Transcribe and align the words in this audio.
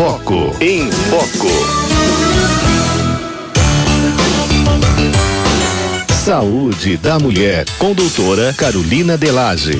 Foco. 0.00 0.56
Em 0.62 0.90
Foco. 0.90 1.50
Saúde 6.24 6.96
da 6.96 7.18
Mulher, 7.18 7.66
com 7.78 7.92
doutora 7.92 8.54
Carolina 8.54 9.18
Delage. 9.18 9.72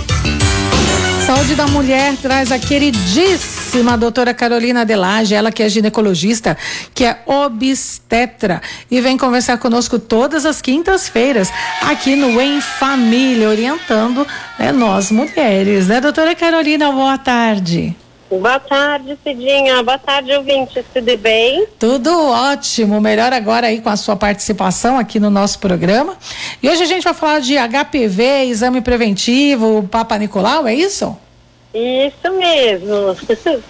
Saúde 1.26 1.54
da 1.54 1.66
Mulher 1.68 2.16
traz 2.20 2.52
a 2.52 2.58
queridíssima 2.58 3.96
doutora 3.96 4.34
Carolina 4.34 4.84
Delage, 4.84 5.34
ela 5.34 5.50
que 5.50 5.62
é 5.62 5.70
ginecologista, 5.70 6.54
que 6.94 7.06
é 7.06 7.22
obstetra 7.24 8.60
e 8.90 9.00
vem 9.00 9.16
conversar 9.16 9.56
conosco 9.56 9.98
todas 9.98 10.44
as 10.44 10.60
quintas-feiras 10.60 11.50
aqui 11.80 12.14
no 12.14 12.38
Em 12.38 12.60
Família, 12.60 13.48
orientando 13.48 14.26
né, 14.58 14.70
nós 14.70 15.10
mulheres, 15.10 15.86
né, 15.86 15.98
doutora 15.98 16.34
Carolina? 16.34 16.92
Boa 16.92 17.16
tarde. 17.16 17.96
Boa 18.30 18.60
tarde, 18.60 19.18
Cidinha. 19.24 19.82
Boa 19.82 19.98
tarde, 19.98 20.32
ouvintes. 20.32 20.84
Tudo 20.94 21.18
bem? 21.18 21.66
Tudo 21.80 22.30
ótimo. 22.30 23.00
Melhor 23.00 23.32
agora 23.32 23.66
aí 23.66 23.80
com 23.80 23.88
a 23.88 23.96
sua 23.96 24.14
participação 24.14 24.96
aqui 24.96 25.18
no 25.18 25.30
nosso 25.30 25.58
programa. 25.58 26.16
E 26.62 26.70
hoje 26.70 26.84
a 26.84 26.86
gente 26.86 27.02
vai 27.02 27.12
falar 27.12 27.40
de 27.40 27.56
HPV, 27.56 28.44
exame 28.44 28.80
preventivo, 28.80 29.82
Papa 29.90 30.16
Nicolau, 30.16 30.64
é 30.64 30.72
isso? 30.72 31.18
Isso 31.74 32.32
mesmo. 32.38 33.16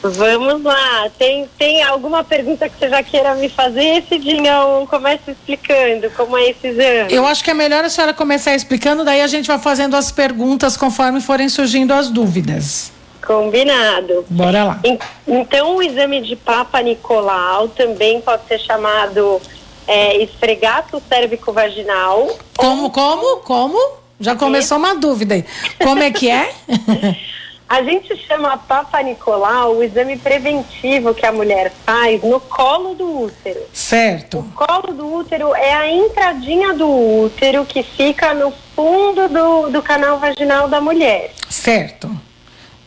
Vamos 0.00 0.62
lá. 0.62 1.10
Tem, 1.18 1.48
tem 1.58 1.82
alguma 1.82 2.22
pergunta 2.22 2.68
que 2.68 2.78
você 2.78 2.88
já 2.88 3.02
queira 3.02 3.34
me 3.34 3.48
fazer, 3.48 4.04
Cidinha? 4.08 4.60
Ou 4.62 4.86
começa 4.86 5.32
explicando 5.32 6.08
como 6.16 6.36
é 6.38 6.50
esse 6.50 6.68
exame? 6.68 7.12
Eu 7.12 7.26
acho 7.26 7.42
que 7.42 7.50
é 7.50 7.54
melhor 7.54 7.84
a 7.84 7.88
senhora 7.88 8.14
começar 8.14 8.54
explicando, 8.54 9.04
daí 9.04 9.20
a 9.20 9.26
gente 9.26 9.48
vai 9.48 9.58
fazendo 9.58 9.96
as 9.96 10.12
perguntas 10.12 10.76
conforme 10.76 11.20
forem 11.20 11.48
surgindo 11.48 11.92
as 11.92 12.08
dúvidas. 12.10 12.92
Combinado. 13.32 14.26
Bora 14.28 14.64
lá. 14.64 14.80
Então, 15.26 15.76
o 15.76 15.82
exame 15.82 16.20
de 16.20 16.36
Papa 16.36 16.82
Nicolau 16.82 17.68
também 17.68 18.20
pode 18.20 18.46
ser 18.46 18.58
chamado 18.58 19.40
é, 19.86 20.22
esfregaço 20.22 21.02
cérvico-vaginal. 21.08 22.28
Como, 22.56 22.90
como, 22.90 23.38
como? 23.38 23.78
Já 24.20 24.36
começou 24.36 24.76
uma 24.78 24.94
dúvida 24.94 25.34
aí. 25.34 25.44
Como 25.82 26.02
é 26.02 26.10
que 26.10 26.30
é? 26.30 26.52
A 27.72 27.82
gente 27.82 28.14
chama 28.28 28.58
Papa 28.58 29.02
Nicolau 29.02 29.76
o 29.76 29.82
exame 29.82 30.18
preventivo 30.18 31.14
que 31.14 31.24
a 31.24 31.32
mulher 31.32 31.72
faz 31.86 32.22
no 32.22 32.38
colo 32.38 32.94
do 32.94 33.22
útero. 33.22 33.62
Certo. 33.72 34.40
O 34.40 34.52
colo 34.52 34.92
do 34.92 35.10
útero 35.10 35.54
é 35.54 35.72
a 35.72 35.90
entradinha 35.90 36.74
do 36.74 36.86
útero 36.86 37.64
que 37.64 37.82
fica 37.82 38.34
no 38.34 38.52
fundo 38.76 39.26
do, 39.26 39.70
do 39.70 39.82
canal 39.82 40.18
vaginal 40.18 40.68
da 40.68 40.82
mulher. 40.82 41.32
Certo. 41.48 42.14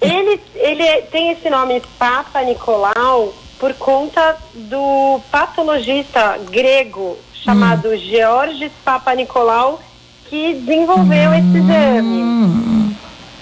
Ele, 0.02 0.40
ele 0.56 1.02
tem 1.04 1.32
esse 1.32 1.50
nome 1.50 1.82
Papa 1.98 2.42
Nicolau 2.42 3.34
por 3.60 3.74
conta 3.76 4.38
do 4.54 5.20
patologista 5.32 6.38
grego 6.50 7.18
chamado 7.34 7.90
hum. 7.90 7.98
Georges 7.98 8.72
Papa 8.84 9.14
Nicolau 9.14 9.82
que 10.30 10.54
desenvolveu 10.56 11.32
hum. 11.32 11.36
esse 11.36 11.58
exame. 11.58 12.96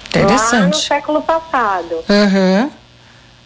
Interessante. 0.09 0.53
Lá 0.53 0.67
no 0.67 0.73
século 0.75 1.21
passado. 1.21 1.95
Uhum. 2.07 2.71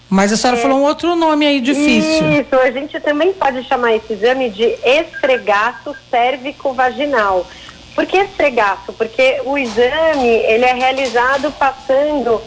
Mas 0.09 0.31
a 0.31 0.37
senhora 0.37 0.59
é, 0.59 0.61
falou 0.61 0.79
um 0.79 0.83
outro 0.83 1.15
nome 1.15 1.45
aí 1.45 1.59
difícil. 1.59 2.29
Isso, 2.31 2.55
a 2.55 2.71
gente 2.71 2.99
também 2.99 3.33
pode 3.33 3.63
chamar 3.63 3.93
esse 3.95 4.13
exame 4.13 4.49
de 4.49 4.63
esfregaço 4.83 5.95
cérvico-vaginal. 6.09 7.45
Por 7.93 8.05
que 8.05 8.17
esfregaço? 8.17 8.93
Porque 8.93 9.41
o 9.43 9.57
exame 9.57 10.27
ele 10.27 10.65
é 10.65 10.73
realizado 10.73 11.51
passando 11.53 12.41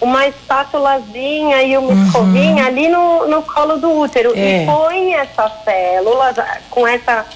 uma 0.00 0.26
espátulazinha 0.26 1.62
e 1.62 1.76
uma 1.76 1.88
uhum. 1.88 2.06
escovinha 2.06 2.66
ali 2.66 2.88
no, 2.88 3.26
no 3.28 3.42
colo 3.42 3.78
do 3.78 3.90
útero 4.00 4.32
é. 4.36 4.62
e 4.62 4.66
põe 4.66 5.14
essas 5.14 5.52
células 5.64 6.36
com 6.70 6.86
essa 6.86 7.26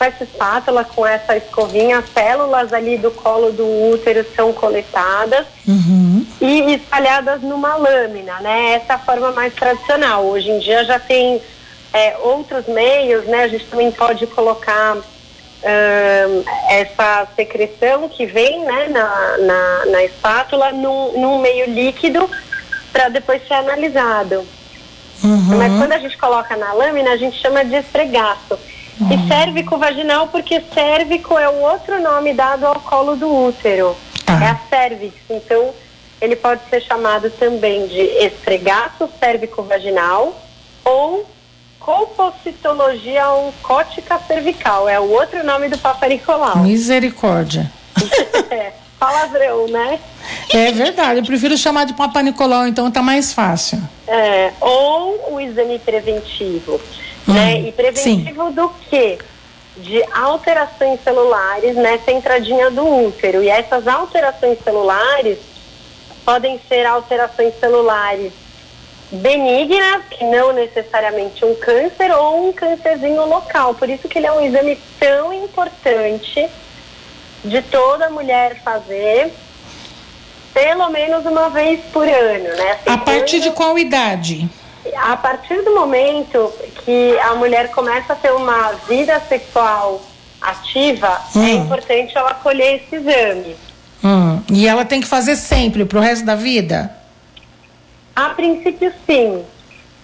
com 0.00 0.04
essa 0.04 0.24
espátula, 0.24 0.82
com 0.82 1.06
essa 1.06 1.36
escovinha, 1.36 1.98
as 1.98 2.08
células 2.08 2.72
ali 2.72 2.96
do 2.96 3.10
colo 3.10 3.52
do 3.52 3.66
útero 3.92 4.24
são 4.34 4.50
coletadas 4.50 5.46
uhum. 5.68 6.24
e 6.40 6.72
espalhadas 6.72 7.42
numa 7.42 7.76
lâmina, 7.76 8.40
né? 8.40 8.76
Essa 8.76 8.94
é 8.94 8.96
a 8.96 8.98
forma 8.98 9.30
mais 9.32 9.52
tradicional. 9.52 10.24
Hoje 10.24 10.50
em 10.50 10.58
dia 10.58 10.86
já 10.86 10.98
tem 10.98 11.42
é, 11.92 12.16
outros 12.22 12.66
meios, 12.66 13.26
né? 13.26 13.42
A 13.42 13.48
gente 13.48 13.66
também 13.66 13.92
pode 13.92 14.26
colocar 14.28 14.96
essa 16.68 17.28
secreção 17.36 18.08
que 18.08 18.24
vem 18.26 18.64
né, 18.64 18.88
na, 18.88 19.38
na, 19.38 19.86
na 19.86 20.04
espátula 20.04 20.72
num, 20.72 21.20
num 21.20 21.38
meio 21.38 21.66
líquido 21.66 22.28
para 22.92 23.08
depois 23.08 23.46
ser 23.46 23.54
analisado. 23.54 24.46
Uhum. 25.22 25.58
Mas 25.58 25.72
quando 25.78 25.92
a 25.92 25.98
gente 25.98 26.16
coloca 26.16 26.56
na 26.56 26.72
lâmina, 26.72 27.10
a 27.12 27.16
gente 27.16 27.38
chama 27.38 27.64
de 27.64 27.76
esfregaço. 27.76 28.58
Uhum. 29.00 29.12
E 29.12 29.28
cérvico 29.28 29.76
vaginal, 29.78 30.28
porque 30.28 30.62
cérvico 30.72 31.38
é 31.38 31.48
o 31.48 31.60
outro 31.60 32.00
nome 32.00 32.32
dado 32.32 32.66
ao 32.66 32.80
colo 32.80 33.16
do 33.16 33.48
útero. 33.48 33.96
Ah. 34.26 34.44
É 34.44 34.48
a 34.48 34.60
cervix. 34.68 35.14
Então, 35.28 35.74
ele 36.20 36.36
pode 36.36 36.60
ser 36.68 36.82
chamado 36.82 37.30
também 37.30 37.86
de 37.86 38.00
esfregaço 38.00 39.08
cérvico 39.18 39.62
vaginal 39.62 40.34
ou 40.84 41.26
Colpocitologia 41.80 43.30
oncótica 43.32 44.20
cervical. 44.26 44.86
É 44.88 45.00
o 45.00 45.10
outro 45.10 45.42
nome 45.44 45.68
do 45.68 45.78
Papa 45.78 46.06
Nicolau. 46.06 46.58
Misericórdia. 46.58 47.72
é, 48.50 48.72
palavrão, 48.98 49.66
né? 49.66 49.98
É 50.50 50.70
verdade. 50.72 51.20
Eu 51.20 51.24
prefiro 51.24 51.56
chamar 51.56 51.86
de 51.86 51.94
Papa 51.94 52.22
Nicolau, 52.22 52.66
então 52.66 52.90
tá 52.90 53.00
mais 53.02 53.32
fácil. 53.32 53.80
É, 54.06 54.52
ou 54.60 55.34
o 55.34 55.40
exame 55.40 55.78
preventivo. 55.78 56.78
Hum, 57.26 57.32
né? 57.32 57.60
E 57.60 57.72
preventivo 57.72 58.48
sim. 58.48 58.52
do 58.52 58.68
quê? 58.90 59.18
De 59.78 60.04
alterações 60.12 61.02
celulares 61.02 61.74
nessa 61.76 62.12
entradinha 62.12 62.70
do 62.70 62.86
útero. 63.06 63.42
E 63.42 63.48
essas 63.48 63.88
alterações 63.88 64.58
celulares 64.62 65.38
podem 66.26 66.60
ser 66.68 66.84
alterações 66.84 67.58
celulares 67.58 68.32
benigna, 69.10 70.02
que 70.10 70.24
não 70.24 70.52
necessariamente 70.52 71.44
um 71.44 71.54
câncer, 71.56 72.10
ou 72.12 72.48
um 72.48 72.52
câncerzinho 72.52 73.24
local. 73.26 73.74
Por 73.74 73.88
isso 73.88 74.08
que 74.08 74.18
ele 74.18 74.26
é 74.26 74.32
um 74.32 74.44
exame 74.44 74.78
tão 74.98 75.32
importante 75.32 76.48
de 77.44 77.62
toda 77.62 78.10
mulher 78.10 78.60
fazer 78.62 79.32
pelo 80.52 80.88
menos 80.90 81.24
uma 81.24 81.48
vez 81.48 81.80
por 81.92 82.06
ano, 82.06 82.56
né? 82.56 82.72
Assim, 82.72 82.90
a 82.90 82.98
partir 82.98 83.40
de 83.40 83.50
qual 83.52 83.78
idade? 83.78 84.48
A 84.96 85.16
partir 85.16 85.62
do 85.62 85.74
momento 85.74 86.52
que 86.84 87.18
a 87.20 87.34
mulher 87.34 87.70
começa 87.70 88.14
a 88.14 88.16
ter 88.16 88.32
uma 88.32 88.72
vida 88.88 89.20
sexual 89.28 90.02
ativa, 90.40 91.20
é 91.34 91.38
hum. 91.38 91.44
é 91.44 91.52
importante 91.52 92.16
ela 92.16 92.34
colher 92.34 92.76
esse 92.82 92.96
exame. 92.96 93.56
Hum. 94.02 94.40
E 94.50 94.66
ela 94.66 94.84
tem 94.84 95.00
que 95.00 95.06
fazer 95.06 95.36
sempre, 95.36 95.84
pro 95.84 96.00
resto 96.00 96.24
da 96.24 96.34
vida? 96.34 96.99
A 98.20 98.28
princípio, 98.34 98.92
sim. 99.06 99.42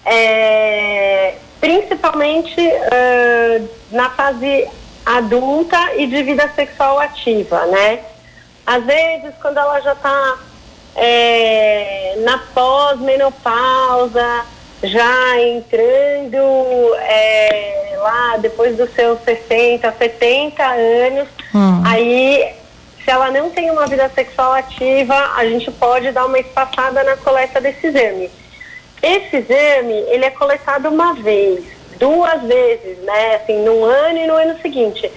É, 0.03 1.35
principalmente 1.59 2.59
uh, 2.59 3.69
na 3.91 4.09
fase 4.09 4.67
adulta 5.05 5.77
e 5.95 6.07
de 6.07 6.23
vida 6.23 6.49
sexual 6.55 6.99
ativa, 6.99 7.67
né? 7.67 7.99
Às 8.65 8.83
vezes, 8.85 9.35
quando 9.39 9.59
ela 9.59 9.79
já 9.81 9.93
está 9.93 10.37
é, 10.95 12.15
na 12.23 12.39
pós-menopausa, 12.55 14.45
já 14.81 15.39
entrando 15.39 16.95
é, 16.99 17.97
lá 18.01 18.37
depois 18.37 18.75
dos 18.75 18.91
seus 18.95 19.19
60, 19.21 19.93
70 19.95 20.63
anos, 20.63 21.27
hum. 21.53 21.83
aí 21.85 22.55
se 23.07 23.11
ela 23.11 23.31
não 23.31 23.49
tem 23.49 23.71
uma 23.71 23.87
vida 23.87 24.09
sexual 24.09 24.51
ativa, 24.51 25.15
a 25.37 25.45
gente 25.45 25.71
pode 25.71 26.11
dar 26.11 26.25
uma 26.25 26.39
espaçada 26.39 27.05
na 27.05 27.15
coleta 27.15 27.61
desse 27.61 27.87
exame. 27.87 28.29
Esse 29.01 29.37
exame, 29.37 29.93
ele 30.09 30.25
é 30.25 30.29
coletado 30.29 30.89
uma 30.89 31.13
vez, 31.13 31.63
duas 31.97 32.41
vezes, 32.41 32.97
né? 33.05 33.35
Assim, 33.35 33.63
num 33.63 33.85
ano 33.85 34.17
e 34.17 34.27
no 34.27 34.33
ano 34.33 34.61
seguinte. 34.61 35.09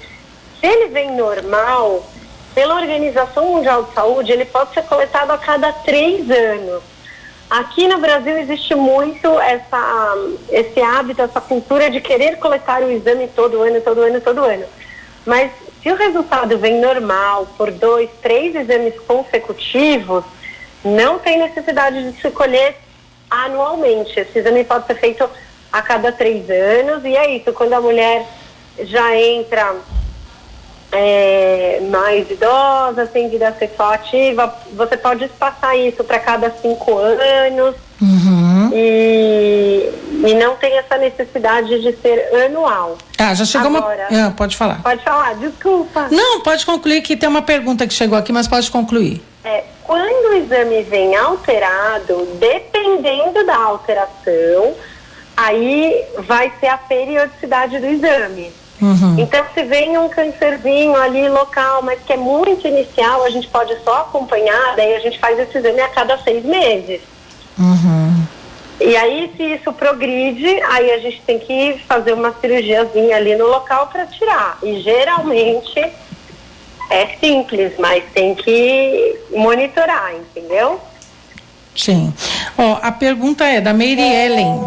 Se 0.60 0.66
ele 0.69 0.87
vem 0.87 1.16
normal, 1.16 2.06
pela 2.54 2.76
Organização 2.76 3.56
Mundial 3.56 3.82
de 3.82 3.92
Saúde, 3.92 4.31
ele 4.31 4.44
pode 4.44 4.72
ser 4.72 4.84
coletado 4.84 5.32
a 5.32 5.38
cada 5.38 5.72
três 5.72 6.31
anos. 6.31 6.84
Aqui 7.50 7.88
no 7.88 7.98
Brasil 7.98 8.38
existe 8.38 8.72
muito 8.72 9.26
essa, 9.40 10.14
esse 10.48 10.81
hábito, 10.81 11.22
essa 11.22 11.40
cultura 11.40 11.90
de 11.90 12.00
querer 12.00 12.37
coletar 12.37 12.84
o 12.84 12.90
exame 12.92 13.26
todo 13.34 13.62
ano, 13.62 13.81
todo 13.81 14.00
ano, 14.02 14.20
todo 14.20 14.44
ano. 14.44 14.64
Mas 15.26 15.50
se 15.82 15.90
o 15.90 15.96
resultado 15.96 16.58
vem 16.58 16.80
normal 16.80 17.46
por 17.56 17.70
dois, 17.70 18.10
três 18.22 18.54
exames 18.54 18.94
consecutivos, 19.06 20.24
não 20.84 21.18
tem 21.18 21.38
necessidade 21.38 22.10
de 22.10 22.20
se 22.20 22.30
colher 22.30 22.76
anualmente. 23.30 24.18
Esse 24.18 24.38
exame 24.38 24.64
pode 24.64 24.86
ser 24.86 24.96
feito 24.96 25.28
a 25.72 25.82
cada 25.82 26.12
três 26.12 26.48
anos 26.50 27.04
e 27.04 27.16
é 27.16 27.36
isso. 27.36 27.52
Quando 27.52 27.72
a 27.74 27.80
mulher 27.80 28.26
já 28.82 29.16
entra 29.16 29.76
é, 30.92 31.80
mais 31.90 32.30
idosa, 32.30 33.06
sem 33.06 33.28
vida 33.28 33.54
sexual 33.58 33.92
ativa, 33.92 34.54
você 34.72 34.96
pode 34.96 35.24
espaçar 35.24 35.78
isso 35.78 36.02
para 36.04 36.18
cada 36.18 36.50
cinco 36.50 36.98
anos. 36.98 37.76
Uhum. 38.00 38.50
E 38.72 39.93
e 40.22 40.34
não 40.34 40.56
tem 40.56 40.76
essa 40.76 40.99
necessidade 40.99 41.81
de 41.81 41.96
ser 41.96 42.28
anual. 42.44 42.99
Ah, 43.19 43.34
já 43.34 43.44
chegou 43.44 43.75
Agora, 43.75 44.06
uma. 44.11 44.26
Ah, 44.26 44.31
pode 44.31 44.56
falar. 44.56 44.82
Pode 44.82 45.02
falar, 45.02 45.34
desculpa. 45.34 46.08
Não, 46.11 46.40
pode 46.40 46.67
concluir 46.67 47.00
que 47.00 47.17
tem 47.17 47.28
uma 47.28 47.43
pergunta 47.43 47.87
que 47.87 47.94
chegou 47.94 48.19
aqui, 48.19 48.32
mas 48.32 48.46
pode 48.46 48.70
concluir. 48.70 49.22
É, 49.44 49.64
quando 49.82 50.32
o 50.32 50.37
exame 50.37 50.82
vem 50.82 51.17
alterado, 51.17 52.28
dependendo 52.38 53.44
da 53.46 53.56
alteração, 53.56 54.75
aí 55.37 56.05
vai 56.19 56.52
ser 56.61 56.69
a 56.69 56.76
periodicidade 56.76 57.78
do 57.78 57.87
exame. 57.87 58.52
Uhum. 58.82 59.16
Então, 59.19 59.44
se 59.55 59.62
vem 59.62 59.96
um 59.99 60.08
câncerzinho 60.08 60.96
ali 60.96 61.28
local, 61.28 61.82
mas 61.82 62.00
que 62.00 62.12
é 62.12 62.16
muito 62.16 62.66
inicial, 62.66 63.25
a 63.25 63.31
gente 63.31 63.46
pode 63.49 63.75
só 63.84 64.02
acompanhar, 64.02 64.75
daí 64.76 64.94
a 64.96 65.00
gente 65.00 65.19
faz 65.19 65.38
esse 65.38 65.56
exame 65.56 65.81
a 65.81 65.88
cada 65.88 66.19
seis 66.19 66.44
meses. 66.44 67.00
Uhum. 67.58 68.09
E 68.80 68.96
aí, 68.96 69.30
se 69.36 69.42
isso 69.42 69.72
progride, 69.74 70.48
aí 70.62 70.90
a 70.90 70.98
gente 70.98 71.20
tem 71.26 71.38
que 71.38 71.78
fazer 71.86 72.14
uma 72.14 72.32
cirurgiazinha 72.40 73.16
ali 73.16 73.36
no 73.36 73.46
local 73.46 73.88
para 73.88 74.06
tirar. 74.06 74.58
E 74.62 74.80
geralmente 74.80 75.78
é 76.88 77.06
simples, 77.20 77.74
mas 77.78 78.02
tem 78.14 78.34
que 78.34 79.18
monitorar, 79.30 80.14
entendeu? 80.14 80.80
Sim. 81.76 82.12
Ó, 82.58 82.78
a 82.82 82.90
pergunta 82.90 83.44
é 83.44 83.60
da 83.60 83.72
Mary 83.72 84.00
Ellen. 84.00 84.60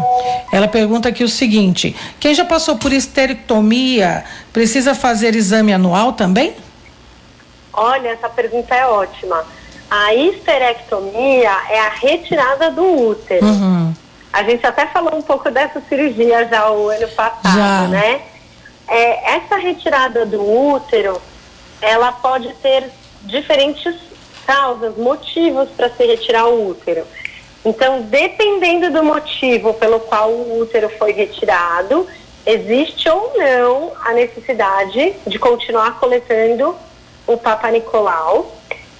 Ela 0.52 0.68
pergunta 0.68 1.08
aqui 1.08 1.22
o 1.22 1.28
seguinte: 1.28 1.94
quem 2.18 2.34
já 2.34 2.44
passou 2.44 2.76
por 2.76 2.92
esterectomia 2.92 4.24
precisa 4.52 4.94
fazer 4.94 5.34
exame 5.34 5.72
anual 5.72 6.12
também? 6.12 6.54
Olha, 7.72 8.10
essa 8.10 8.28
pergunta 8.28 8.74
é 8.74 8.86
ótima. 8.86 9.44
A 9.90 10.14
esterectomia 10.14 11.50
é 11.68 11.80
a 11.80 11.88
retirada 11.88 12.70
do 12.70 13.10
útero. 13.10 13.44
Uhum. 13.44 13.92
A 14.34 14.42
gente 14.42 14.66
até 14.66 14.84
falou 14.86 15.14
um 15.14 15.22
pouco 15.22 15.48
dessa 15.48 15.80
cirurgia 15.88 16.48
já 16.48 16.68
o 16.68 16.88
ano 16.88 17.06
passado, 17.10 17.56
já. 17.56 17.86
né? 17.86 18.20
É, 18.88 19.36
essa 19.36 19.54
retirada 19.54 20.26
do 20.26 20.42
útero, 20.42 21.22
ela 21.80 22.10
pode 22.10 22.52
ter 22.54 22.90
diferentes 23.22 23.94
causas, 24.44 24.96
motivos 24.96 25.68
para 25.76 25.88
se 25.88 26.04
retirar 26.04 26.48
o 26.48 26.68
útero. 26.68 27.06
Então, 27.64 28.02
dependendo 28.02 28.90
do 28.90 29.04
motivo 29.04 29.72
pelo 29.74 30.00
qual 30.00 30.28
o 30.30 30.58
útero 30.58 30.88
foi 30.98 31.12
retirado, 31.12 32.04
existe 32.44 33.08
ou 33.08 33.34
não 33.38 33.92
a 34.04 34.12
necessidade 34.14 35.14
de 35.28 35.38
continuar 35.38 36.00
coletando 36.00 36.74
o 37.24 37.36
Papa 37.36 37.70
Nicolau. 37.70 38.52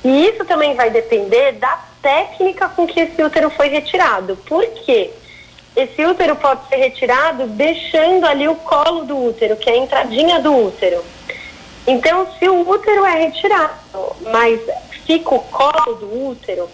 E 0.05 0.29
isso 0.29 0.45
também 0.45 0.77
vai 0.77 0.91
depender 0.91 1.55
da 1.55 1.77
técnica 2.01 2.69
com 2.69 2.87
que 2.87 3.01
esse 3.01 3.21
útero 3.21 3.51
foi 3.51 3.67
retirado. 3.67 4.37
Por 4.37 4.65
quê? 4.85 5.11
Esse 5.77 6.05
útero 6.05 6.37
pode 6.37 6.69
ser 6.69 6.77
retirado 6.77 7.47
deixando 7.49 8.25
ali 8.27 8.47
o 8.47 8.55
colo 8.55 9.05
do 9.05 9.17
útero, 9.27 9.57
que 9.57 9.69
é 9.69 9.73
a 9.73 9.79
entradinha 9.79 10.41
do 10.41 10.55
útero. 10.55 11.05
Então, 11.87 12.27
se 12.39 12.49
o 12.49 12.69
útero 12.69 13.05
é 13.05 13.25
retirado, 13.25 13.73
mas 14.33 14.61
fica 15.05 15.35
o 15.35 15.41
colo 15.41 15.97
do 15.97 16.29
útero, 16.29 16.69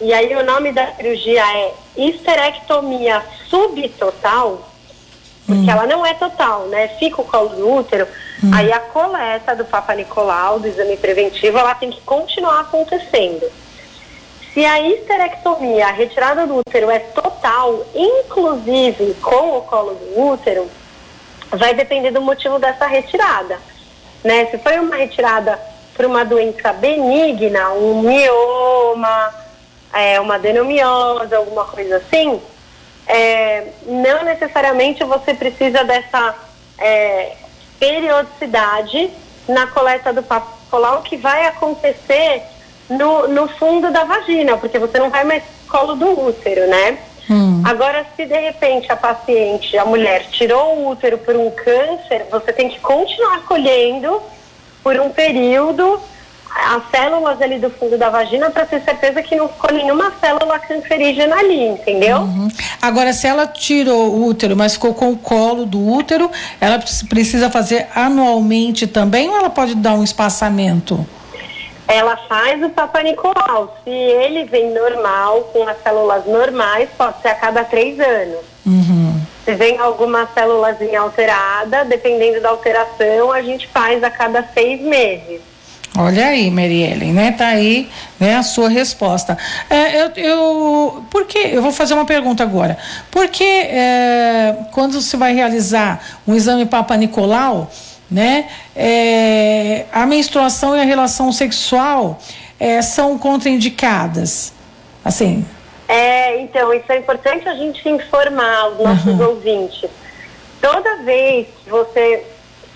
e 0.00 0.12
aí 0.12 0.34
o 0.36 0.44
nome 0.44 0.72
da 0.72 0.92
cirurgia 0.92 1.42
é 1.42 1.74
histerectomia 1.96 3.24
subtotal, 3.48 4.68
porque 5.46 5.62
hum. 5.62 5.70
ela 5.70 5.86
não 5.86 6.04
é 6.04 6.14
total, 6.14 6.66
né? 6.66 6.88
Fica 6.98 7.22
o 7.22 7.24
colo 7.24 7.48
do 7.50 7.74
útero, 7.74 8.06
hum. 8.42 8.50
aí 8.54 8.70
a 8.72 8.80
coleta 8.80 9.56
do 9.56 9.64
Papa 9.64 9.94
Nicolau, 9.94 10.60
do 10.60 10.68
exame 10.68 10.96
preventivo, 10.96 11.58
ela 11.58 11.74
tem 11.74 11.90
que 11.90 12.00
continuar 12.02 12.60
acontecendo. 12.60 13.50
Se 14.54 14.64
a 14.64 14.78
histerectomia, 14.78 15.88
a 15.88 15.90
retirada 15.90 16.46
do 16.46 16.58
útero 16.58 16.88
é 16.88 17.00
total, 17.00 17.84
inclusive 17.92 19.14
com 19.14 19.58
o 19.58 19.62
colo 19.62 19.94
do 19.96 20.20
útero, 20.30 20.70
vai 21.50 21.74
depender 21.74 22.12
do 22.12 22.22
motivo 22.22 22.60
dessa 22.60 22.86
retirada. 22.86 23.58
Né? 24.22 24.46
Se 24.46 24.58
foi 24.58 24.78
uma 24.78 24.94
retirada 24.94 25.60
por 25.96 26.06
uma 26.06 26.24
doença 26.24 26.72
benigna, 26.72 27.70
um 27.70 28.00
mioma, 28.02 29.34
é, 29.92 30.20
uma 30.20 30.36
adenomiose, 30.36 31.34
alguma 31.34 31.64
coisa 31.64 31.96
assim, 31.96 32.40
é, 33.08 33.66
não 33.82 34.22
necessariamente 34.22 35.02
você 35.02 35.34
precisa 35.34 35.82
dessa 35.82 36.32
é, 36.78 37.32
periodicidade 37.80 39.10
na 39.48 39.66
coleta 39.66 40.12
do 40.12 40.22
papo 40.22 40.54
colar, 40.70 40.98
o 40.98 41.02
que 41.02 41.16
vai 41.16 41.44
acontecer 41.46 42.53
no, 42.88 43.28
no 43.28 43.48
fundo 43.48 43.90
da 43.90 44.04
vagina, 44.04 44.56
porque 44.56 44.78
você 44.78 44.98
não 44.98 45.10
vai 45.10 45.24
mais 45.24 45.42
colo 45.68 45.94
do 45.94 46.26
útero, 46.26 46.66
né? 46.68 46.98
Hum. 47.30 47.62
Agora, 47.64 48.06
se 48.16 48.26
de 48.26 48.38
repente 48.38 48.92
a 48.92 48.96
paciente, 48.96 49.76
a 49.78 49.84
mulher, 49.84 50.26
tirou 50.30 50.76
o 50.76 50.90
útero 50.90 51.18
por 51.18 51.34
um 51.34 51.50
câncer, 51.50 52.26
você 52.30 52.52
tem 52.52 52.68
que 52.68 52.78
continuar 52.80 53.40
colhendo 53.44 54.20
por 54.82 54.98
um 55.00 55.08
período 55.08 56.00
as 56.54 56.88
células 56.90 57.42
ali 57.42 57.58
do 57.58 57.68
fundo 57.68 57.98
da 57.98 58.08
vagina 58.08 58.48
para 58.48 58.64
ter 58.64 58.80
certeza 58.82 59.20
que 59.22 59.34
não 59.34 59.48
ficou 59.48 59.72
nenhuma 59.72 60.12
célula 60.20 60.58
cancerígena 60.60 61.36
ali, 61.36 61.68
entendeu? 61.68 62.18
Uhum. 62.18 62.48
Agora, 62.80 63.12
se 63.12 63.26
ela 63.26 63.46
tirou 63.46 64.14
o 64.14 64.26
útero, 64.26 64.56
mas 64.56 64.74
ficou 64.74 64.94
com 64.94 65.10
o 65.10 65.16
colo 65.16 65.66
do 65.66 65.84
útero, 65.84 66.30
ela 66.60 66.78
precisa 67.08 67.50
fazer 67.50 67.88
anualmente 67.94 68.86
também 68.86 69.28
ou 69.28 69.36
ela 69.36 69.50
pode 69.50 69.74
dar 69.74 69.94
um 69.94 70.04
espaçamento? 70.04 71.04
Ela 71.86 72.16
faz 72.28 72.62
o 72.62 72.70
Papa 72.70 73.02
Nicolau. 73.02 73.76
Se 73.84 73.90
ele 73.90 74.44
vem 74.44 74.72
normal, 74.72 75.42
com 75.52 75.66
as 75.68 75.82
células 75.82 76.26
normais, 76.26 76.88
pode 76.96 77.20
ser 77.20 77.28
a 77.28 77.34
cada 77.34 77.64
três 77.64 77.98
anos. 78.00 78.40
Uhum. 78.66 79.20
Se 79.44 79.54
vem 79.54 79.78
alguma 79.78 80.26
célula 80.32 80.76
alterada, 80.98 81.84
dependendo 81.84 82.40
da 82.40 82.48
alteração, 82.48 83.30
a 83.30 83.42
gente 83.42 83.68
faz 83.68 84.02
a 84.02 84.10
cada 84.10 84.42
seis 84.54 84.80
meses. 84.80 85.40
Olha 85.96 86.26
aí, 86.26 86.50
Marielle, 86.50 87.12
né? 87.12 87.30
Tá 87.32 87.48
aí, 87.48 87.88
né, 88.18 88.36
a 88.36 88.42
sua 88.42 88.68
resposta. 88.68 89.38
É, 89.70 90.02
eu, 90.02 90.10
eu, 90.16 91.04
por 91.08 91.24
que, 91.24 91.38
eu 91.38 91.62
vou 91.62 91.70
fazer 91.70 91.94
uma 91.94 92.04
pergunta 92.04 92.42
agora. 92.42 92.76
Por 93.12 93.28
que 93.28 93.44
é, 93.44 94.56
quando 94.72 95.00
você 95.00 95.16
vai 95.16 95.32
realizar 95.34 96.02
um 96.26 96.34
exame 96.34 96.66
Papa 96.66 96.96
Nicolau, 96.96 97.70
né? 98.10 98.48
É, 98.76 99.86
a 99.92 100.06
menstruação 100.06 100.76
e 100.76 100.80
a 100.80 100.84
relação 100.84 101.32
sexual 101.32 102.18
é, 102.58 102.80
são 102.82 103.18
contraindicadas, 103.18 104.52
assim. 105.04 105.44
É, 105.88 106.40
então, 106.40 106.72
isso 106.72 106.90
é 106.90 106.98
importante 106.98 107.48
a 107.48 107.54
gente 107.54 107.86
informar 107.88 108.68
os 108.70 108.78
nossos 108.78 109.20
uhum. 109.20 109.28
ouvintes. 109.28 109.90
Toda 110.60 111.02
vez 111.02 111.46
que 111.62 111.70
você 111.70 112.24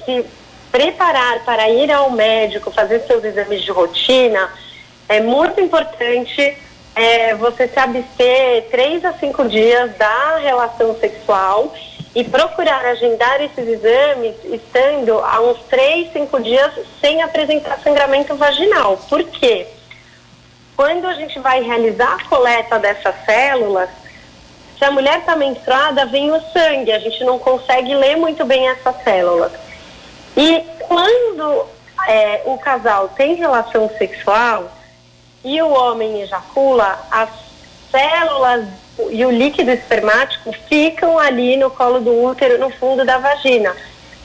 se 0.04 0.25
preparar 0.70 1.44
para 1.44 1.68
ir 1.70 1.90
ao 1.90 2.11
médico, 2.11 2.70
fazer 2.70 3.00
seus 3.06 3.25
exames 3.25 3.62
de 3.62 3.70
rotina, 3.70 4.50
é 5.08 5.20
muito 5.20 5.61
importante 5.61 6.56
é, 6.94 7.35
você 7.35 7.66
se 7.66 7.78
abster 7.78 8.66
três 8.70 9.04
a 9.04 9.12
cinco 9.14 9.49
dias 9.49 9.97
da 9.97 10.38
relação 10.38 10.94
sexual 10.99 11.73
e 12.18 12.25
procurar 12.25 12.84
agendar 12.84 13.40
esses 13.40 13.64
exames 13.64 14.34
estando 14.46 15.20
há 15.20 15.40
uns 15.40 15.58
3, 15.68 16.12
5 16.12 16.42
dias 16.42 16.72
sem 17.00 17.22
apresentar 17.22 17.78
sangramento 17.78 18.34
vaginal. 18.34 18.96
Por 19.08 19.22
quê? 19.22 19.68
Quando 20.75 21.06
a 21.06 21.14
gente 21.14 21.38
vai 21.38 21.62
realizar 21.62 22.14
a 22.14 22.25
coleta 22.25 22.76
dessas 22.80 23.14
células, 23.25 23.88
se 24.76 24.84
a 24.84 24.90
mulher 24.90 25.20
está 25.20 25.37
menstruada, 25.37 26.06
vem 26.06 26.32
o 26.32 26.40
sangue, 26.52 26.90
a 26.90 26.98
gente 26.98 27.22
não 27.22 27.38
consegue 27.38 27.94
ler 27.94 28.16
muito 28.16 28.44
bem 28.44 28.68
essas 28.68 29.00
células. 29.04 29.52
E 30.37 30.64
quando 30.88 31.66
é, 32.08 32.42
o 32.46 32.58
casal 32.58 33.10
tem 33.10 33.37
relação 33.37 33.88
sexual 33.96 34.72
e 35.44 35.62
o 35.62 35.68
homem 35.68 36.22
ejacula, 36.22 36.98
as 37.12 37.30
células 37.92 38.66
e 39.10 39.24
o 39.24 39.30
líquido 39.30 39.70
espermático 39.70 40.52
ficam 40.68 41.18
ali 41.18 41.56
no 41.56 41.70
colo 41.70 42.00
do 42.00 42.24
útero, 42.24 42.58
no 42.58 42.70
fundo 42.70 43.04
da 43.04 43.18
vagina. 43.18 43.74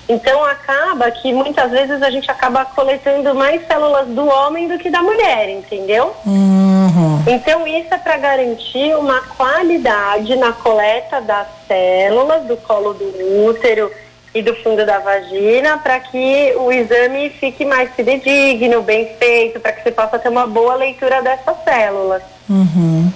Então 0.08 0.44
acaba 0.44 1.10
que 1.12 1.32
muitas 1.32 1.72
vezes 1.72 2.02
a 2.02 2.10
gente 2.10 2.30
acaba 2.30 2.66
coletando 2.66 3.34
mais 3.34 3.66
células 3.66 4.08
do 4.08 4.28
homem 4.28 4.68
do 4.68 4.78
que 4.78 4.90
da 4.90 5.02
mulher, 5.02 5.50
entendeu? 5.50 6.14
Uhum. 6.26 7.24
Então 7.26 7.66
isso 7.66 7.94
é 7.94 7.98
para 7.98 8.18
garantir 8.18 8.96
uma 8.98 9.22
qualidade 9.22 10.36
na 10.36 10.52
coleta 10.52 11.22
das 11.22 11.48
células 11.68 12.44
do 12.44 12.58
colo 12.58 12.94
do 12.94 13.46
útero 13.46 13.90
e 14.34 14.42
do 14.42 14.56
fundo 14.56 14.86
da 14.86 15.00
vagina 15.00 15.78
para 15.78 16.00
que 16.00 16.54
o 16.58 16.72
exame 16.72 17.30
fique 17.40 17.64
mais 17.64 17.92
fidedigno, 17.96 18.82
bem 18.82 19.10
feito, 19.20 19.60
para 19.60 19.72
que 19.72 19.84
você 19.84 19.92
possa 19.92 20.18
ter 20.18 20.30
uma 20.30 20.48
boa 20.48 20.76
leitura 20.76 21.22
dessas 21.22 21.56
células. 21.64 22.24
Uhum. 22.50 23.12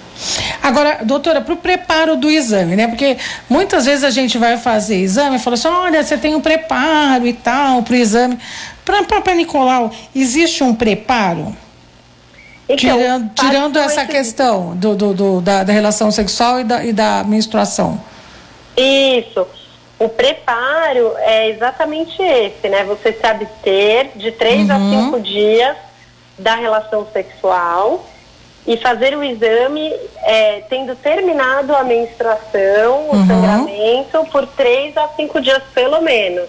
Agora, 0.62 1.00
doutora, 1.02 1.40
para 1.40 1.54
o 1.54 1.56
preparo 1.56 2.16
do 2.16 2.30
exame, 2.30 2.76
né? 2.76 2.86
Porque 2.88 3.16
muitas 3.48 3.84
vezes 3.84 4.04
a 4.04 4.10
gente 4.10 4.38
vai 4.38 4.56
fazer 4.56 4.96
exame 4.96 5.36
e 5.36 5.38
fala 5.38 5.54
assim: 5.54 5.68
olha, 5.68 6.02
você 6.02 6.16
tem 6.16 6.34
um 6.34 6.40
preparo 6.40 7.26
e 7.26 7.32
tal 7.32 7.82
para 7.82 7.92
o 7.92 7.96
exame. 7.96 8.38
Para 8.84 9.34
Nicolau, 9.34 9.90
existe 10.14 10.64
um 10.64 10.74
preparo? 10.74 11.54
Então, 12.68 12.98
tirando, 12.98 13.30
tirando 13.34 13.78
essa 13.78 14.04
questão 14.04 14.76
do, 14.76 14.94
do, 14.94 15.14
do 15.14 15.40
da, 15.40 15.64
da, 15.64 15.72
relação 15.72 16.10
sexual 16.10 16.60
e 16.60 16.64
da, 16.64 16.84
e 16.84 16.92
da 16.92 17.24
menstruação. 17.24 18.00
Isso. 18.76 19.46
O 19.98 20.08
preparo 20.08 21.12
é 21.18 21.48
exatamente 21.50 22.22
esse, 22.22 22.68
né? 22.68 22.84
Você 22.84 23.12
se 23.12 23.26
abster 23.26 24.10
de 24.14 24.30
três 24.30 24.68
uhum. 24.68 24.76
a 24.76 24.78
cinco 24.78 25.20
dias 25.20 25.76
da 26.38 26.54
relação 26.54 27.06
sexual 27.12 28.06
e 28.64 28.76
fazer 28.76 29.16
o 29.16 29.24
exame 29.24 29.92
é, 30.22 30.62
tendo 30.68 30.94
terminado 30.94 31.74
a 31.74 31.82
menstruação, 31.82 33.08
uhum. 33.08 33.22
o 33.22 33.26
sangramento, 33.26 34.24
por 34.30 34.46
três 34.46 34.96
a 34.96 35.08
cinco 35.16 35.40
dias 35.40 35.62
pelo 35.74 36.00
menos. 36.00 36.48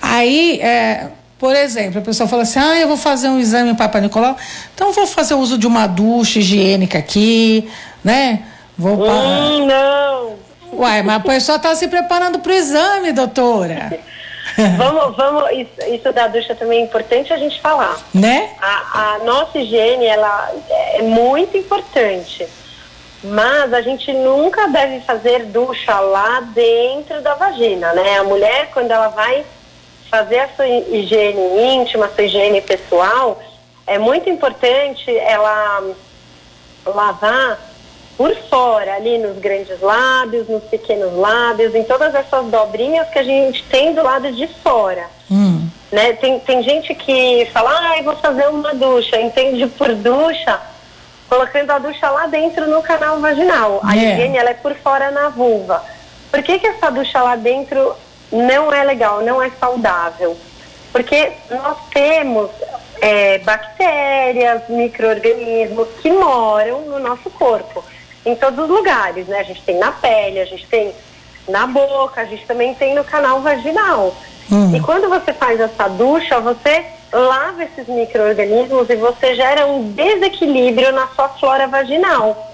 Aí, 0.00 0.60
é, 0.60 1.08
por 1.38 1.56
exemplo, 1.56 1.98
a 1.98 2.02
pessoa 2.02 2.28
fala 2.28 2.42
assim: 2.42 2.60
ah, 2.60 2.78
eu 2.78 2.86
vou 2.86 2.96
fazer 2.96 3.28
um 3.28 3.40
exame 3.40 3.74
Papa 3.74 3.98
Nicolau, 3.98 4.36
então 4.74 4.92
vou 4.92 5.06
fazer 5.08 5.34
o 5.34 5.38
uso 5.38 5.58
de 5.58 5.66
uma 5.66 5.88
ducha 5.88 6.38
higiênica 6.38 6.98
aqui, 6.98 7.68
né? 8.04 8.44
Vou 8.78 8.94
hum, 8.94 9.66
não. 9.66 10.34
Uai, 10.72 11.02
mas 11.02 11.16
a 11.16 11.20
pessoa 11.20 11.56
está 11.56 11.74
se 11.74 11.86
preparando 11.86 12.38
para 12.38 12.50
o 12.50 12.54
exame, 12.54 13.12
doutora. 13.12 13.98
vamos, 14.76 15.16
vamos, 15.16 15.50
isso, 15.52 15.94
isso, 15.94 16.12
da 16.12 16.26
ducha 16.28 16.54
também 16.54 16.80
é 16.80 16.84
importante 16.84 17.32
a 17.32 17.36
gente 17.36 17.60
falar. 17.60 17.96
Né? 18.12 18.50
A, 18.60 19.14
a 19.14 19.18
nossa 19.18 19.58
higiene, 19.58 20.06
ela 20.06 20.50
é 20.94 21.02
muito 21.02 21.56
importante. 21.56 22.46
Mas 23.24 23.72
a 23.72 23.80
gente 23.82 24.12
nunca 24.12 24.66
deve 24.68 25.00
fazer 25.00 25.44
ducha 25.44 26.00
lá 26.00 26.40
dentro 26.40 27.20
da 27.20 27.34
vagina, 27.34 27.92
né? 27.92 28.18
A 28.18 28.24
mulher, 28.24 28.70
quando 28.72 28.90
ela 28.90 29.08
vai 29.08 29.44
fazer 30.10 30.40
a 30.40 30.48
sua 30.48 30.66
higiene 30.66 31.62
íntima, 31.76 32.06
a 32.06 32.08
sua 32.08 32.24
higiene 32.24 32.60
pessoal, 32.60 33.40
é 33.86 33.96
muito 33.96 34.28
importante 34.28 35.16
ela 35.18 35.84
lavar 36.84 37.58
por 38.16 38.34
fora, 38.48 38.94
ali 38.94 39.18
nos 39.18 39.38
grandes 39.38 39.80
lábios, 39.80 40.48
nos 40.48 40.62
pequenos 40.64 41.14
lábios, 41.14 41.74
em 41.74 41.84
todas 41.84 42.14
essas 42.14 42.46
dobrinhas 42.46 43.08
que 43.08 43.18
a 43.18 43.22
gente 43.22 43.64
tem 43.64 43.94
do 43.94 44.02
lado 44.02 44.30
de 44.32 44.46
fora. 44.62 45.06
Hum. 45.30 45.68
Né? 45.90 46.12
Tem, 46.14 46.38
tem 46.40 46.62
gente 46.62 46.94
que 46.94 47.48
fala, 47.52 47.70
ah, 47.70 48.02
vou 48.02 48.16
fazer 48.16 48.48
uma 48.48 48.74
ducha, 48.74 49.20
entende 49.20 49.66
por 49.66 49.94
ducha, 49.94 50.60
colocando 51.28 51.70
a 51.70 51.78
ducha 51.78 52.10
lá 52.10 52.26
dentro 52.26 52.68
no 52.68 52.82
canal 52.82 53.18
vaginal. 53.18 53.80
A 53.82 53.94
yeah. 53.94 54.14
higiene 54.14 54.38
ela 54.38 54.50
é 54.50 54.54
por 54.54 54.74
fora 54.76 55.10
na 55.10 55.28
vulva. 55.28 55.82
Por 56.30 56.42
que, 56.42 56.58
que 56.58 56.66
essa 56.66 56.90
ducha 56.90 57.22
lá 57.22 57.36
dentro 57.36 57.94
não 58.30 58.72
é 58.72 58.84
legal, 58.84 59.22
não 59.22 59.42
é 59.42 59.50
saudável? 59.58 60.36
Porque 60.92 61.32
nós 61.50 61.78
temos 61.92 62.50
é, 63.00 63.38
bactérias, 63.38 64.62
micro-organismos 64.68 65.88
que 66.00 66.10
moram 66.10 66.82
no 66.82 66.98
nosso 66.98 67.30
corpo 67.30 67.82
em 68.24 68.34
todos 68.36 68.58
os 68.58 68.68
lugares, 68.70 69.26
né? 69.26 69.40
A 69.40 69.44
gente 69.44 69.62
tem 69.62 69.78
na 69.78 69.92
pele, 69.92 70.40
a 70.40 70.44
gente 70.44 70.66
tem 70.66 70.92
na 71.48 71.66
boca, 71.66 72.20
a 72.20 72.24
gente 72.24 72.46
também 72.46 72.74
tem 72.74 72.94
no 72.94 73.04
canal 73.04 73.40
vaginal. 73.40 74.14
Hum. 74.50 74.74
E 74.74 74.80
quando 74.80 75.08
você 75.08 75.32
faz 75.32 75.60
essa 75.60 75.88
ducha, 75.88 76.40
você 76.40 76.84
lava 77.12 77.64
esses 77.64 77.86
micro-organismos 77.88 78.88
e 78.88 78.96
você 78.96 79.34
gera 79.34 79.66
um 79.66 79.92
desequilíbrio 79.92 80.92
na 80.92 81.08
sua 81.08 81.28
flora 81.28 81.66
vaginal. 81.66 82.50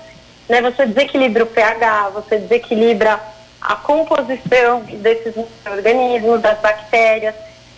Né? 0.48 0.62
Você 0.62 0.87
desequilibra 0.87 1.44
o 1.44 1.46
pH, 1.46 2.10
você 2.10 2.38
desequilibra 2.38 3.20
a 3.60 3.76
composição 3.76 4.80
desses 4.80 5.37
micro-organismos, 5.37 6.40
das 6.40 6.58
bactérias. 6.60 7.34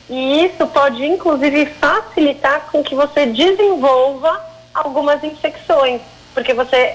E 0.09 0.45
isso 0.45 0.67
pode, 0.69 1.05
inclusive, 1.05 1.67
facilitar 1.67 2.69
com 2.71 2.83
que 2.83 2.95
você 2.95 3.27
desenvolva 3.27 4.41
algumas 4.75 5.23
infecções, 5.23 6.01
porque 6.35 6.55
você 6.55 6.95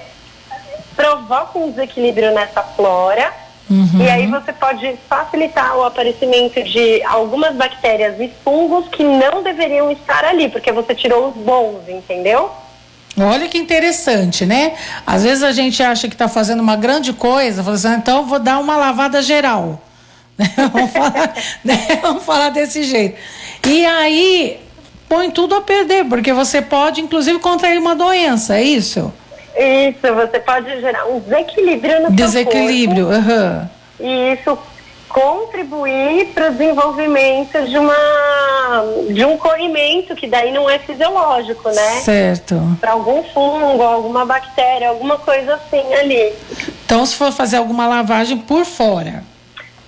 provoca 0.96 1.58
um 1.58 1.70
desequilíbrio 1.70 2.32
nessa 2.32 2.62
flora. 2.62 3.32
Uhum. 3.68 4.00
E 4.00 4.08
aí 4.08 4.26
você 4.26 4.52
pode 4.52 4.96
facilitar 5.08 5.76
o 5.76 5.84
aparecimento 5.84 6.62
de 6.62 7.02
algumas 7.04 7.54
bactérias 7.54 8.18
e 8.20 8.30
fungos 8.42 8.88
que 8.88 9.02
não 9.02 9.42
deveriam 9.42 9.90
estar 9.90 10.24
ali, 10.24 10.48
porque 10.48 10.72
você 10.72 10.94
tirou 10.94 11.28
os 11.28 11.34
bons, 11.34 11.88
entendeu? 11.88 12.50
Olha 13.18 13.48
que 13.48 13.58
interessante, 13.58 14.44
né? 14.44 14.74
Às 15.06 15.24
vezes 15.24 15.42
a 15.42 15.50
gente 15.50 15.82
acha 15.82 16.06
que 16.06 16.14
está 16.14 16.28
fazendo 16.28 16.60
uma 16.60 16.76
grande 16.76 17.12
coisa, 17.12 17.62
fala 17.62 17.76
assim, 17.76 17.88
ah, 17.88 17.96
então 17.96 18.26
vou 18.26 18.38
dar 18.38 18.58
uma 18.58 18.76
lavada 18.76 19.20
geral. 19.20 19.80
vamos, 20.38 20.92
falar, 20.92 21.34
né? 21.64 21.98
vamos 22.02 22.24
falar 22.24 22.50
desse 22.50 22.82
jeito. 22.84 23.18
E 23.66 23.86
aí 23.86 24.60
põe 25.08 25.30
tudo 25.30 25.54
a 25.54 25.62
perder, 25.62 26.04
porque 26.04 26.32
você 26.32 26.60
pode, 26.60 27.00
inclusive, 27.00 27.38
contrair 27.38 27.78
uma 27.78 27.96
doença, 27.96 28.58
é 28.58 28.62
isso? 28.62 29.12
Isso, 29.56 30.14
você 30.14 30.38
pode 30.38 30.80
gerar 30.80 31.06
um 31.06 31.18
desequilíbrio 31.20 32.02
no 32.02 32.12
desequilíbrio, 32.12 33.08
seu 33.08 33.22
corpo. 33.22 33.32
Uhum. 33.32 33.68
E 33.98 34.32
isso 34.34 34.58
contribuir 35.08 36.26
para 36.34 36.48
o 36.48 36.52
desenvolvimento 36.52 37.64
de 37.66 37.78
uma 37.78 37.94
de 39.08 39.24
um 39.24 39.38
corrimento 39.38 40.14
que 40.14 40.26
daí 40.26 40.52
não 40.52 40.68
é 40.68 40.78
fisiológico, 40.78 41.70
né? 41.70 42.00
Certo. 42.00 42.60
Para 42.80 42.92
algum 42.92 43.22
fungo, 43.22 43.82
alguma 43.82 44.26
bactéria, 44.26 44.90
alguma 44.90 45.16
coisa 45.16 45.54
assim 45.54 45.94
ali. 45.94 46.34
Então, 46.84 47.06
se 47.06 47.16
for 47.16 47.32
fazer 47.32 47.56
alguma 47.56 47.86
lavagem 47.86 48.36
por 48.36 48.64
fora, 48.64 49.24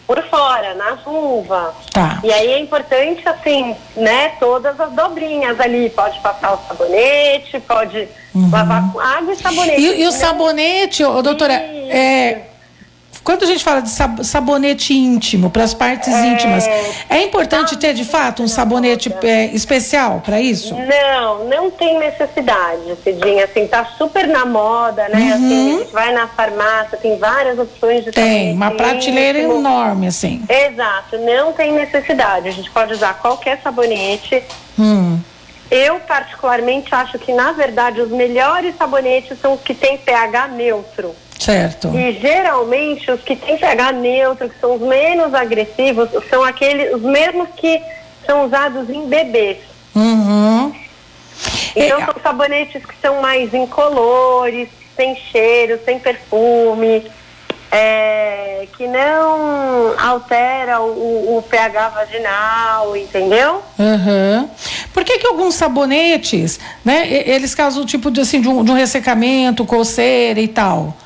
por 0.08 0.22
fora, 0.24 0.74
na 0.74 0.94
vulva. 0.94 1.74
Tá. 1.92 2.18
E 2.24 2.32
aí 2.32 2.52
é 2.52 2.58
importante, 2.58 3.28
assim, 3.28 3.76
né, 3.94 4.30
todas 4.40 4.80
as 4.80 4.90
dobrinhas 4.92 5.60
ali. 5.60 5.90
Pode 5.90 6.18
passar 6.20 6.54
o 6.54 6.66
sabonete, 6.66 7.60
pode 7.60 8.08
uhum. 8.34 8.50
lavar 8.50 8.90
com 8.90 8.98
água 8.98 9.34
e 9.34 9.36
sabonete. 9.36 9.80
E, 9.82 10.00
e 10.00 10.02
o 10.04 10.10
né? 10.10 10.10
sabonete, 10.10 11.04
ô, 11.04 11.20
doutora, 11.20 11.52
é, 11.52 12.47
quando 13.28 13.42
a 13.42 13.46
gente 13.46 13.62
fala 13.62 13.82
de 13.82 13.90
sabonete 14.24 14.94
íntimo, 14.94 15.50
para 15.50 15.62
as 15.62 15.74
partes 15.74 16.08
é... 16.08 16.28
íntimas, 16.28 16.66
é 17.10 17.22
importante 17.22 17.76
ter 17.76 17.92
de 17.92 18.02
fato 18.02 18.42
um 18.42 18.48
sabonete 18.48 19.14
é, 19.22 19.44
especial 19.48 20.22
para 20.24 20.40
isso? 20.40 20.74
Não, 20.74 21.44
não 21.44 21.70
tem 21.70 21.98
necessidade, 21.98 22.96
Cidinha. 23.04 23.44
Assim, 23.44 23.66
tá 23.66 23.84
super 23.98 24.26
na 24.26 24.46
moda, 24.46 25.10
né? 25.10 25.18
Uhum. 25.18 25.34
Assim, 25.34 25.74
a 25.74 25.78
gente 25.78 25.92
vai 25.92 26.12
na 26.14 26.26
farmácia, 26.26 26.96
tem 26.96 27.18
várias 27.18 27.58
opções 27.58 28.02
de 28.02 28.12
Tem, 28.12 28.54
uma 28.54 28.70
prateleira 28.70 29.40
íntimo. 29.40 29.58
enorme, 29.58 30.06
assim. 30.06 30.42
Exato, 30.48 31.18
não 31.18 31.52
tem 31.52 31.74
necessidade. 31.74 32.48
A 32.48 32.52
gente 32.52 32.70
pode 32.70 32.94
usar 32.94 33.12
qualquer 33.20 33.60
sabonete. 33.60 34.42
Hum. 34.78 35.20
Eu, 35.70 36.00
particularmente, 36.00 36.94
acho 36.94 37.18
que, 37.18 37.34
na 37.34 37.52
verdade, 37.52 38.00
os 38.00 38.10
melhores 38.10 38.74
sabonetes 38.78 39.38
são 39.38 39.52
os 39.52 39.60
que 39.60 39.74
têm 39.74 39.98
pH 39.98 40.48
neutro. 40.48 41.14
Certo. 41.38 41.88
E 41.94 42.12
geralmente 42.20 43.10
os 43.10 43.20
que 43.22 43.36
têm 43.36 43.56
pH 43.56 43.92
neutro, 43.92 44.48
que 44.48 44.58
são 44.60 44.74
os 44.74 44.80
menos 44.80 45.32
agressivos, 45.32 46.08
são 46.28 46.42
aqueles, 46.42 46.92
os 46.94 47.02
mesmos 47.02 47.48
que 47.56 47.80
são 48.26 48.44
usados 48.44 48.90
em 48.90 49.06
bebês. 49.06 49.58
Uhum. 49.94 50.72
Então 51.76 52.00
é... 52.00 52.04
são 52.04 52.14
sabonetes 52.22 52.84
que 52.84 52.94
são 53.00 53.20
mais 53.20 53.54
incolores, 53.54 54.68
sem 54.96 55.14
cheiro, 55.14 55.78
sem 55.84 56.00
perfume, 56.00 57.08
é, 57.70 58.66
que 58.76 58.86
não 58.88 59.94
altera 59.98 60.80
o, 60.80 61.38
o, 61.38 61.42
pH 61.42 61.88
vaginal, 61.90 62.96
entendeu? 62.96 63.62
Uhum. 63.78 64.48
Por 64.92 65.04
que, 65.04 65.18
que 65.18 65.26
alguns 65.26 65.54
sabonetes, 65.54 66.58
né, 66.84 67.06
eles 67.08 67.54
causam 67.54 67.86
tipo 67.86 68.10
de, 68.10 68.22
assim, 68.22 68.40
de, 68.40 68.48
um, 68.48 68.64
de 68.64 68.70
um 68.70 68.74
ressecamento, 68.74 69.64
coceira 69.64 70.40
e 70.40 70.48
tal? 70.48 70.96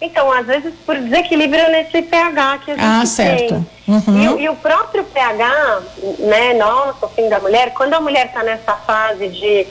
Então, 0.00 0.32
às 0.32 0.46
vezes 0.46 0.72
por 0.86 0.96
desequilíbrio 0.96 1.70
nesse 1.70 2.00
pH 2.00 2.58
que 2.58 2.70
a 2.70 2.74
gente 2.74 2.84
ah, 2.84 3.06
certo. 3.06 3.48
tem. 3.48 3.66
Uhum. 3.86 4.38
E, 4.38 4.44
e, 4.44 4.48
o 4.48 4.56
próprio 4.56 5.04
pH, 5.04 5.82
né, 6.20 6.54
nosso, 6.54 7.04
assim, 7.04 7.28
da 7.28 7.38
mulher, 7.38 7.72
quando 7.74 7.94
a 7.94 8.00
mulher 8.00 8.26
está 8.26 8.42
nessa 8.42 8.72
fase 8.74 9.28
de 9.28 9.66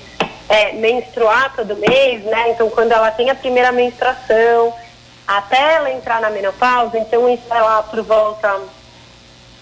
é, 0.47 0.73
menstruar 0.73 1.53
todo 1.55 1.75
mês, 1.77 2.23
né, 2.25 2.51
então 2.51 2.69
quando 2.69 2.91
ela 2.91 3.09
tem 3.09 3.29
a 3.29 3.35
primeira 3.35 3.71
menstruação, 3.71 4.73
até 5.27 5.75
ela 5.75 5.91
entrar 5.91 6.21
na 6.21 6.29
menopausa, 6.29 6.97
então 6.99 7.27
isso 7.29 7.51
é 7.51 7.61
lá 7.61 7.81
por 7.81 8.01
volta 8.03 8.59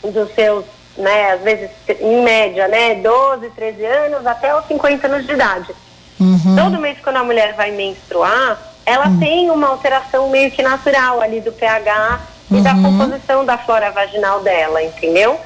dos 0.03 0.33
seus, 0.33 0.65
né, 0.97 1.31
às 1.31 1.41
vezes, 1.41 1.69
em 1.99 2.23
média, 2.23 2.67
né, 2.67 2.95
12, 2.95 3.49
13 3.51 3.85
anos, 3.85 4.25
até 4.25 4.53
os 4.53 4.65
50 4.65 5.07
anos 5.07 5.25
de 5.25 5.31
idade. 5.31 5.73
Uhum. 6.19 6.55
Todo 6.57 6.79
mês 6.79 6.97
quando 7.01 7.17
a 7.17 7.23
mulher 7.23 7.53
vai 7.53 7.71
menstruar, 7.71 8.57
ela 8.87 9.09
uhum. 9.09 9.19
tem 9.19 9.51
uma 9.51 9.67
alteração 9.67 10.29
meio 10.29 10.49
que 10.49 10.63
natural 10.63 11.19
ali 11.19 11.41
do 11.41 11.51
pH 11.51 12.21
e 12.49 12.53
uhum. 12.55 12.63
da 12.63 12.73
composição 12.73 13.45
da 13.45 13.57
flora 13.57 13.91
vaginal 13.91 14.39
dela, 14.39 14.81
entendeu? 14.81 15.37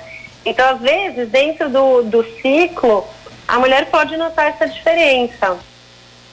Então, 0.45 0.69
às 0.69 0.79
vezes, 0.79 1.27
dentro 1.27 1.67
do, 1.67 2.03
do 2.03 2.23
ciclo, 2.39 3.03
a 3.47 3.57
mulher 3.57 3.87
pode 3.87 4.15
notar 4.15 4.49
essa 4.49 4.67
diferença 4.67 5.57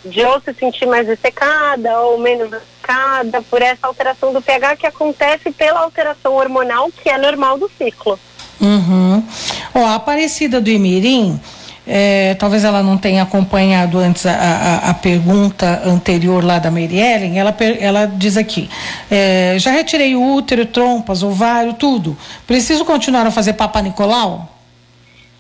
de 0.05 0.23
ou 0.23 0.39
se 0.43 0.53
sentir 0.53 0.85
mais 0.85 1.09
ressecada 1.09 1.99
ou 2.03 2.19
menos 2.19 2.51
ressecada 2.51 3.41
por 3.41 3.63
essa 3.63 3.87
alteração 3.87 4.31
do 4.35 4.43
pH 4.43 4.77
que 4.77 4.87
acontece 4.87 5.51
pela 5.51 5.81
alteração 5.81 6.35
hormonal 6.35 6.91
que 6.93 7.09
é 7.09 7.17
normal 7.17 7.59
do 7.59 7.71
ciclo. 7.79 8.21
Uhum. 8.61 9.27
Ó, 9.75 9.87
a 9.87 9.95
Aparecida 9.95 10.61
do 10.61 10.69
Imirim 10.69 11.41
é, 11.89 12.35
talvez 12.35 12.65
ela 12.65 12.83
não 12.83 12.99
tenha 12.99 13.23
acompanhado 13.23 13.99
antes 13.99 14.27
a, 14.27 14.33
a, 14.33 14.91
a 14.91 14.95
pergunta 14.95 15.83
anterior 15.87 16.45
lá 16.45 16.59
da 16.59 16.71
Mary 16.71 16.99
Ellen, 16.99 17.39
ela, 17.39 17.57
ela 17.81 18.07
diz 18.07 18.37
aqui, 18.37 18.69
é, 19.11 19.57
já 19.59 19.71
retirei 19.71 20.15
o 20.15 20.35
útero, 20.35 20.67
trompas, 20.67 21.23
ovário, 21.23 21.73
tudo. 21.73 22.17
Preciso 22.47 22.85
continuar 22.85 23.27
a 23.27 23.31
fazer 23.31 23.55
Papa 23.55 23.81
Nicolau? 23.81 24.49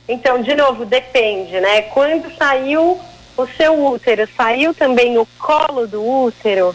Então, 0.08 0.40
de 0.40 0.54
novo, 0.54 0.86
depende, 0.86 1.60
né? 1.60 1.82
Quando 1.82 2.34
saiu 2.36 2.98
o 3.36 3.46
seu 3.56 3.84
útero, 3.84 4.26
saiu 4.34 4.72
também 4.72 5.18
o 5.18 5.28
colo 5.38 5.86
do 5.86 6.02
útero, 6.02 6.74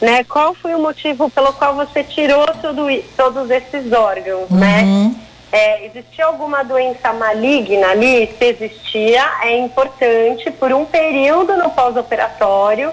né? 0.00 0.24
Qual 0.24 0.52
foi 0.52 0.74
o 0.74 0.82
motivo 0.82 1.30
pelo 1.30 1.52
qual 1.52 1.76
você 1.76 2.02
tirou 2.02 2.44
tudo, 2.60 2.86
todos 3.16 3.48
esses 3.50 3.92
órgãos, 3.92 4.50
né? 4.50 4.82
uhum. 4.82 5.08
né? 5.10 5.14
É, 5.52 5.84
existia 5.84 6.24
alguma 6.24 6.62
doença 6.62 7.12
maligna 7.12 7.88
ali? 7.88 8.34
Se 8.38 8.44
existia, 8.46 9.22
é 9.42 9.58
importante 9.58 10.50
por 10.52 10.72
um 10.72 10.86
período 10.86 11.56
no 11.58 11.70
pós-operatório 11.70 12.90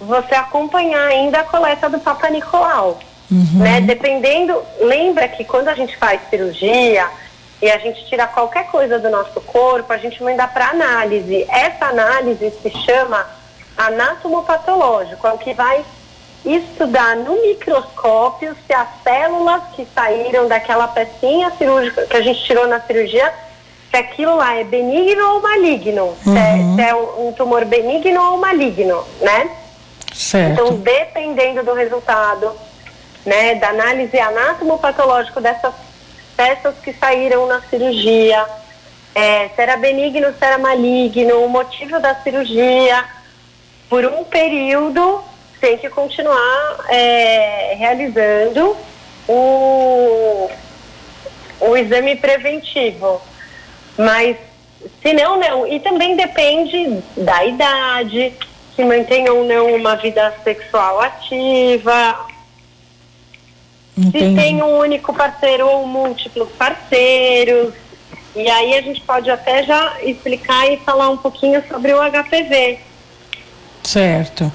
você 0.00 0.34
acompanhar 0.34 1.06
ainda 1.06 1.40
a 1.40 1.44
coleta 1.44 1.88
do 1.88 1.98
Papa 1.98 2.28
Nicolau, 2.28 2.98
uhum. 3.30 3.62
né? 3.62 3.80
Dependendo, 3.80 4.62
lembra 4.80 5.28
que 5.28 5.44
quando 5.44 5.68
a 5.68 5.74
gente 5.74 5.96
faz 5.96 6.20
cirurgia 6.28 7.08
e 7.62 7.70
a 7.70 7.78
gente 7.78 8.04
tira 8.06 8.26
qualquer 8.26 8.66
coisa 8.66 8.98
do 8.98 9.08
nosso 9.08 9.40
corpo, 9.40 9.92
a 9.92 9.96
gente 9.96 10.22
manda 10.22 10.46
para 10.46 10.70
análise. 10.70 11.46
Essa 11.48 11.86
análise 11.86 12.50
se 12.62 12.70
chama 12.84 13.26
anatomopatológico, 13.76 15.26
é 15.26 15.32
o 15.32 15.38
que 15.38 15.54
vai 15.54 15.84
estudar 16.54 17.16
no 17.16 17.40
microscópio 17.42 18.56
se 18.66 18.72
as 18.72 18.88
células 19.02 19.62
que 19.74 19.86
saíram 19.94 20.46
daquela 20.46 20.86
pecinha 20.88 21.50
cirúrgica 21.58 22.06
que 22.06 22.16
a 22.16 22.22
gente 22.22 22.44
tirou 22.44 22.68
na 22.68 22.80
cirurgia, 22.80 23.32
se 23.90 23.96
aquilo 23.96 24.36
lá 24.36 24.54
é 24.54 24.64
benigno 24.64 25.34
ou 25.34 25.42
maligno, 25.42 26.04
uhum. 26.04 26.16
se, 26.22 26.38
é, 26.38 26.74
se, 26.76 26.90
é, 26.90 26.94
um 26.94 27.32
tumor 27.32 27.64
benigno 27.64 28.22
ou 28.32 28.38
maligno, 28.38 29.04
né? 29.20 29.50
Certo. 30.14 30.52
Então, 30.52 30.76
dependendo 30.78 31.62
do 31.62 31.74
resultado, 31.74 32.52
né, 33.24 33.56
da 33.56 33.70
análise 33.70 34.18
anatomopatológica 34.18 35.40
dessas 35.40 35.74
peças 36.36 36.74
que 36.82 36.92
saíram 36.92 37.46
na 37.46 37.60
cirurgia, 37.62 38.46
é, 39.14 39.48
se 39.48 39.60
era 39.60 39.76
benigno, 39.76 40.28
se 40.28 40.44
era 40.44 40.58
maligno, 40.58 41.44
o 41.44 41.48
motivo 41.48 41.98
da 41.98 42.14
cirurgia, 42.16 43.04
por 43.88 44.04
um 44.04 44.24
período 44.24 45.22
tem 45.66 45.78
que 45.78 45.90
continuar 45.90 46.86
é, 46.88 47.74
realizando 47.76 48.76
o, 49.26 50.48
o 51.58 51.76
exame 51.76 52.14
preventivo. 52.14 53.20
Mas, 53.98 54.36
se 55.02 55.12
não, 55.12 55.40
não. 55.40 55.66
E 55.66 55.80
também 55.80 56.14
depende 56.14 57.02
da 57.16 57.44
idade, 57.44 58.32
se 58.76 58.84
mantém 58.84 59.28
ou 59.28 59.44
não 59.44 59.74
uma 59.74 59.96
vida 59.96 60.32
sexual 60.44 61.00
ativa, 61.00 62.16
Entendi. 63.98 64.18
se 64.20 64.34
tem 64.36 64.62
um 64.62 64.78
único 64.78 65.12
parceiro 65.12 65.66
ou 65.66 65.84
múltiplos 65.84 66.50
parceiros. 66.50 67.74
E 68.36 68.48
aí 68.48 68.74
a 68.76 68.82
gente 68.82 69.00
pode 69.00 69.28
até 69.28 69.64
já 69.64 69.96
explicar 70.02 70.70
e 70.70 70.76
falar 70.76 71.08
um 71.08 71.16
pouquinho 71.16 71.60
sobre 71.68 71.92
o 71.92 71.98
HPV. 71.98 72.85
Certo. 73.86 74.52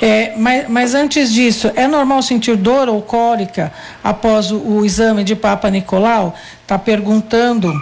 É, 0.00 0.34
mas, 0.36 0.68
mas 0.68 0.94
antes 0.94 1.32
disso, 1.32 1.72
é 1.74 1.86
normal 1.86 2.20
sentir 2.20 2.54
dor 2.54 2.86
ou 2.86 3.00
cólica 3.00 3.72
após 4.02 4.50
o, 4.50 4.58
o 4.58 4.84
exame 4.84 5.24
de 5.24 5.34
Papa 5.34 5.70
Nicolau? 5.70 6.34
Está 6.60 6.78
perguntando 6.78 7.72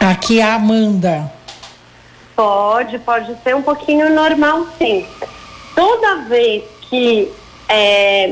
aqui 0.00 0.40
a 0.40 0.54
Amanda. 0.54 1.32
Pode, 2.34 2.98
pode 2.98 3.36
ser 3.44 3.54
um 3.54 3.62
pouquinho 3.62 4.12
normal, 4.12 4.66
sim. 4.76 5.06
Toda 5.72 6.22
vez 6.22 6.64
que 6.90 7.30
é, 7.68 8.30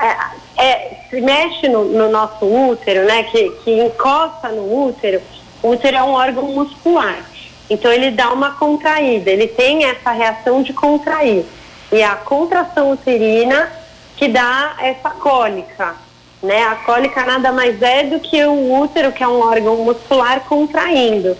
é, 0.00 0.16
é, 0.56 0.96
se 1.08 1.20
mexe 1.20 1.68
no, 1.68 1.84
no, 1.84 2.10
nosso 2.10 2.44
útero, 2.44 3.06
né, 3.06 3.22
que, 3.22 3.48
que 3.62 3.80
encosta 3.80 4.48
no 4.48 4.86
útero, 4.86 5.22
o 5.62 5.70
útero 5.70 5.96
é 5.98 6.02
um 6.02 6.10
órgão 6.14 6.52
muscular. 6.52 7.22
Então 7.68 7.90
ele 7.90 8.10
dá 8.10 8.32
uma 8.32 8.52
contraída, 8.52 9.30
ele 9.30 9.46
tem 9.46 9.84
essa 9.84 10.10
reação 10.10 10.62
de 10.62 10.72
contrair. 10.72 11.44
E 11.92 12.02
a 12.02 12.14
contração 12.16 12.90
uterina 12.90 13.70
que 14.16 14.28
dá 14.28 14.76
essa 14.80 15.10
cólica. 15.10 15.94
Né? 16.42 16.62
A 16.62 16.76
cólica 16.76 17.24
nada 17.24 17.52
mais 17.52 17.80
é 17.80 18.04
do 18.04 18.20
que 18.20 18.44
o 18.44 18.80
útero, 18.80 19.12
que 19.12 19.22
é 19.22 19.28
um 19.28 19.40
órgão 19.40 19.76
muscular, 19.76 20.40
contraindo. 20.40 21.36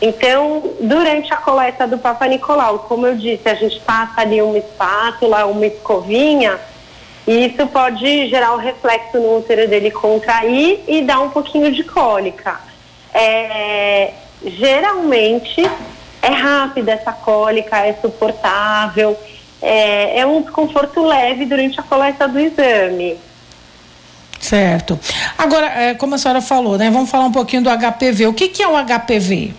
Então, 0.00 0.62
durante 0.80 1.34
a 1.34 1.36
coleta 1.36 1.86
do 1.86 1.98
Papa 1.98 2.26
Nicolau, 2.26 2.78
como 2.80 3.06
eu 3.06 3.16
disse, 3.16 3.48
a 3.48 3.54
gente 3.54 3.80
passa 3.80 4.20
ali 4.20 4.40
uma 4.40 4.56
espátula, 4.56 5.44
uma 5.46 5.66
escovinha, 5.66 6.58
e 7.26 7.46
isso 7.46 7.66
pode 7.66 8.28
gerar 8.28 8.54
um 8.54 8.58
reflexo 8.58 9.18
no 9.18 9.38
útero 9.38 9.68
dele 9.68 9.90
contrair 9.90 10.82
e 10.86 11.02
dar 11.02 11.20
um 11.20 11.30
pouquinho 11.30 11.70
de 11.72 11.84
cólica. 11.84 12.60
É, 13.12 14.12
geralmente 14.44 15.62
é 16.22 16.28
rápida 16.28 16.92
essa 16.92 17.12
cólica, 17.12 17.78
é 17.78 17.92
suportável, 17.94 19.18
é, 19.60 20.20
é 20.20 20.26
um 20.26 20.42
desconforto 20.42 21.02
leve 21.02 21.46
durante 21.46 21.78
a 21.80 21.82
coleta 21.82 22.28
do 22.28 22.38
exame. 22.38 23.18
Certo. 24.40 24.98
Agora, 25.36 25.66
é, 25.66 25.94
como 25.94 26.14
a 26.14 26.18
senhora 26.18 26.40
falou, 26.40 26.78
né? 26.78 26.90
Vamos 26.90 27.10
falar 27.10 27.24
um 27.24 27.32
pouquinho 27.32 27.62
do 27.62 27.70
HPV. 27.70 28.28
O 28.28 28.34
que, 28.34 28.48
que 28.48 28.62
é 28.62 28.68
o 28.68 28.76
HPV? 28.76 29.52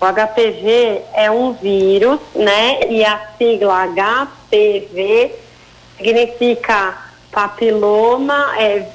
O 0.00 0.06
HPV 0.06 1.02
é 1.14 1.30
um 1.30 1.52
vírus, 1.52 2.18
né? 2.34 2.80
E 2.90 3.04
a 3.04 3.20
sigla 3.38 3.86
HPV 3.86 5.32
significa 5.96 6.98
papiloma, 7.30 8.54
é 8.58 8.88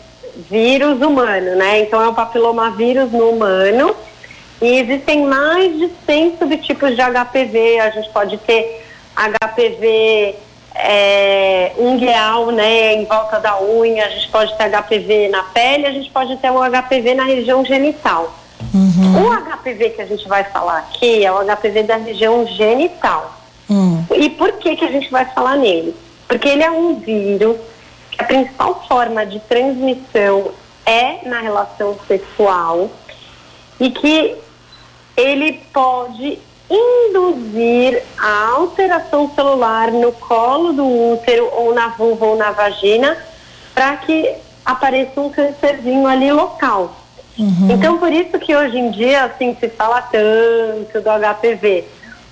vírus 0.50 1.02
humano, 1.02 1.56
né? 1.56 1.80
Então 1.82 2.02
é 2.02 2.10
um 2.10 2.13
papiloma 2.13 2.72
vírus 2.72 3.12
no 3.12 3.30
humano 3.30 3.95
e 4.62 4.80
existem 4.80 5.26
mais 5.26 5.78
de 5.78 5.89
100 6.06 6.38
subtipos 6.38 6.95
de 6.95 7.02
HPV. 7.02 7.80
A 7.80 7.89
gente 7.91 8.10
pode 8.10 8.38
ter 8.39 8.86
HPV 9.15 10.36
é, 10.76 11.72
ungueal, 11.78 12.52
né, 12.52 12.95
em 12.95 13.06
volta 13.06 13.39
da 13.39 13.62
unha, 13.62 14.06
a 14.06 14.10
gente 14.10 14.30
pode 14.30 14.56
ter 14.58 14.69
HPV 14.69 15.30
na 15.30 15.43
pele, 15.43 15.86
a 15.86 15.91
gente 15.91 16.10
pode 16.10 16.36
ter 16.38 16.52
um 16.52 16.60
HPV 16.60 17.15
na 17.15 17.24
região 17.24 17.63
genital. 17.65 18.34
Uhum. 18.74 19.28
O 19.28 19.58
HPV 19.58 19.91
que 19.91 20.02
a 20.02 20.06
gente 20.06 20.28
vai 20.28 20.43
falar 20.43 20.80
aqui 20.80 21.26
é 21.26 21.32
o 21.32 21.43
HPV 21.43 21.84
da 21.84 21.98
região 21.98 22.45
genital. 22.48 23.34
Uhum. 23.69 24.06
E 24.15 24.30
por 24.30 24.54
que, 24.54 24.76
que 24.76 24.86
a 24.86 24.91
gente 24.91 25.10
vai 25.10 25.26
falar 25.26 25.56
nele? 25.58 25.95
Porque 26.28 26.48
ele 26.48 26.63
é 26.63 26.72
um 26.72 26.95
vírus 26.95 27.58
que 28.12 28.22
a 28.22 28.26
principal 28.26 28.84
forma 28.88 29.26
de 29.26 29.39
transmissão 29.39 30.52
é 30.86 31.28
na 31.28 31.39
relação 31.39 31.98
sexual 32.08 32.89
e 33.80 33.89
que 33.89 34.36
ele 35.19 35.62
pode 35.73 36.39
induzir 36.69 38.01
a 38.17 38.51
alteração 38.55 39.29
celular 39.36 39.91
no 39.91 40.12
colo 40.13 40.71
do 40.71 40.86
útero 41.13 41.49
ou 41.51 41.73
na 41.73 41.89
vulva 41.89 42.25
ou 42.27 42.38
na 42.38 42.51
vagina 42.51 43.17
para 43.73 43.97
que 43.97 44.34
apareça 44.65 45.19
um 45.19 45.29
câncerzinho 45.29 46.08
ali 46.08 46.32
local. 46.32 46.95
Uhum. 47.38 47.69
Então, 47.71 47.97
por 47.97 48.12
isso 48.12 48.38
que 48.39 48.55
hoje 48.55 48.77
em 48.77 48.91
dia, 48.91 49.23
assim, 49.25 49.55
se 49.60 49.67
fala 49.69 50.01
tanto 50.01 51.01
do 51.01 51.10
HPV, 51.10 51.86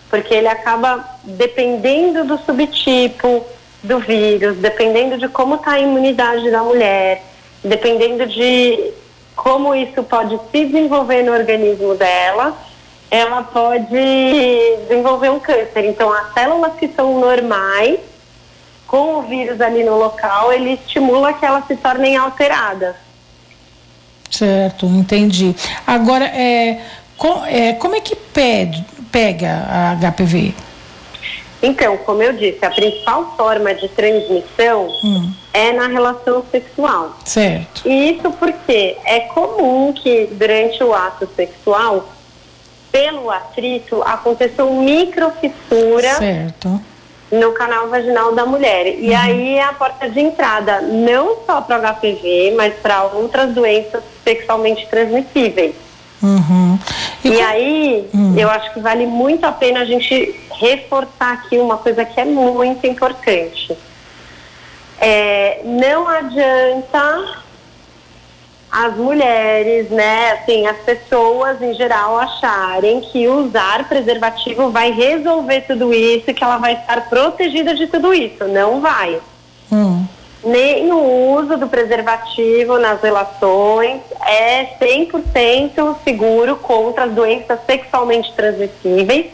porque 0.10 0.34
ele 0.34 0.48
acaba 0.48 1.04
dependendo 1.24 2.24
do 2.24 2.38
subtipo 2.38 3.46
do 3.84 4.00
vírus, 4.00 4.58
dependendo 4.58 5.18
de 5.18 5.28
como 5.28 5.56
está 5.56 5.72
a 5.72 5.80
imunidade 5.80 6.50
da 6.52 6.62
mulher, 6.62 7.24
dependendo 7.64 8.26
de 8.28 8.92
como 9.36 9.74
isso 9.74 10.04
pode 10.04 10.38
se 10.52 10.66
desenvolver 10.66 11.24
no 11.24 11.32
organismo 11.32 11.96
dela, 11.96 12.58
ela 13.10 13.44
pode 13.44 13.88
desenvolver 14.88 15.30
um 15.30 15.40
câncer. 15.40 15.86
Então, 15.86 16.12
as 16.12 16.34
células 16.34 16.74
que 16.76 16.88
são 16.90 17.20
normais, 17.20 18.00
com 18.86 19.16
o 19.16 19.22
vírus 19.24 19.60
ali 19.62 19.84
no 19.84 19.98
local, 19.98 20.52
ele 20.52 20.74
estimula 20.74 21.34
que 21.34 21.46
elas 21.46 21.66
se 21.68 21.76
tornem 21.76 22.18
alteradas. 22.18 22.96
Certo, 24.30 24.86
entendi. 24.86 25.56
Agora, 25.86 26.26
é, 26.26 26.82
com, 27.18 27.46
é 27.46 27.74
como 27.74 27.96
é 27.96 28.02
que 28.02 28.16
pede, 28.16 28.86
pega 29.12 29.66
a 29.70 30.12
HPV? 30.12 30.54
Então, 31.62 31.98
como 31.98 32.22
eu 32.22 32.34
disse, 32.34 32.64
a 32.64 32.70
principal 32.70 33.34
forma 33.36 33.74
de 33.74 33.88
transmissão 33.90 34.88
hum. 35.04 35.34
é 35.54 35.72
na 35.72 35.88
relação 35.88 36.44
sexual. 36.52 37.18
Certo. 37.26 37.82
E 37.88 38.12
isso 38.12 38.30
porque 38.32 38.96
é 39.04 39.22
comum 39.22 39.92
que 39.92 40.28
durante 40.34 40.84
o 40.84 40.94
ato 40.94 41.28
sexual 41.36 42.08
pelo 42.92 43.30
atrito, 43.30 44.02
aconteceu 44.04 44.74
microfissura 44.74 46.16
certo. 46.16 46.82
no 47.32 47.52
canal 47.54 47.88
vaginal 47.90 48.34
da 48.34 48.46
mulher. 48.46 48.88
E 48.88 49.10
uhum. 49.10 49.18
aí 49.18 49.56
é 49.56 49.64
a 49.64 49.74
porta 49.74 50.10
de 50.10 50.20
entrada, 50.20 50.82
não 50.82 51.38
só 51.46 51.62
para 51.62 51.78
o 51.78 51.96
HPV, 51.96 52.54
mas 52.56 52.74
para 52.76 53.04
outras 53.04 53.54
doenças 53.54 54.04
sexualmente 54.24 54.88
transmissíveis. 54.88 55.76
Uhum. 56.22 56.80
E, 57.24 57.30
e 57.30 57.42
aí, 57.42 58.10
hum. 58.14 58.36
eu 58.38 58.50
acho 58.50 58.74
que 58.74 58.80
vale 58.80 59.06
muito 59.06 59.46
a 59.46 59.52
pena 59.52 59.82
a 59.82 59.86
gente 59.86 60.36
reforçar 60.52 61.34
aqui 61.34 61.60
uma 61.60 61.78
coisa 61.78 62.04
que 62.04 62.20
é 62.20 62.26
muito 62.26 62.88
importante. 62.88 63.78
É, 65.00 65.62
não 65.64 66.08
adianta 66.08 67.44
as 68.78 68.96
mulheres, 68.96 69.90
né, 69.90 70.34
assim, 70.34 70.68
as 70.68 70.78
pessoas 70.78 71.60
em 71.64 71.74
geral 71.74 72.20
acharem 72.20 73.02
que 73.02 73.28
usar 73.28 73.90
preservativo 73.90 74.70
vai 74.70 74.92
resolver 74.92 75.62
tudo 75.62 75.92
isso, 75.92 76.32
que 76.32 76.44
ela 76.44 76.58
vai 76.58 76.74
estar 76.74 77.10
protegida 77.10 77.74
de 77.74 77.88
tudo 77.88 78.14
isso. 78.14 78.48
Não 78.48 78.80
vai. 78.80 79.20
Hum. 79.72 80.06
Nem 80.44 80.92
o 80.92 81.32
uso 81.40 81.58
do 81.58 81.68
preservativo 81.68 82.78
nas 82.78 83.02
relações 83.02 84.00
é 84.24 84.66
100% 84.80 85.98
seguro 86.04 86.58
contra 86.58 87.06
as 87.06 87.12
doenças 87.12 87.60
sexualmente 87.66 88.32
transmissíveis. 88.34 89.26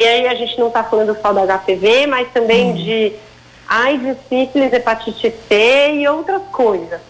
E 0.00 0.04
aí 0.04 0.26
a 0.26 0.34
gente 0.34 0.58
não 0.58 0.66
está 0.66 0.82
falando 0.82 1.16
só 1.22 1.32
da 1.32 1.58
HPV, 1.58 2.08
mas 2.08 2.26
também 2.32 2.72
hum. 2.72 2.74
de 2.74 3.12
AIDS, 3.68 4.16
sífilis, 4.28 4.72
hepatite 4.72 5.32
C 5.46 5.92
e 5.92 6.08
outras 6.08 6.42
coisas. 6.50 7.09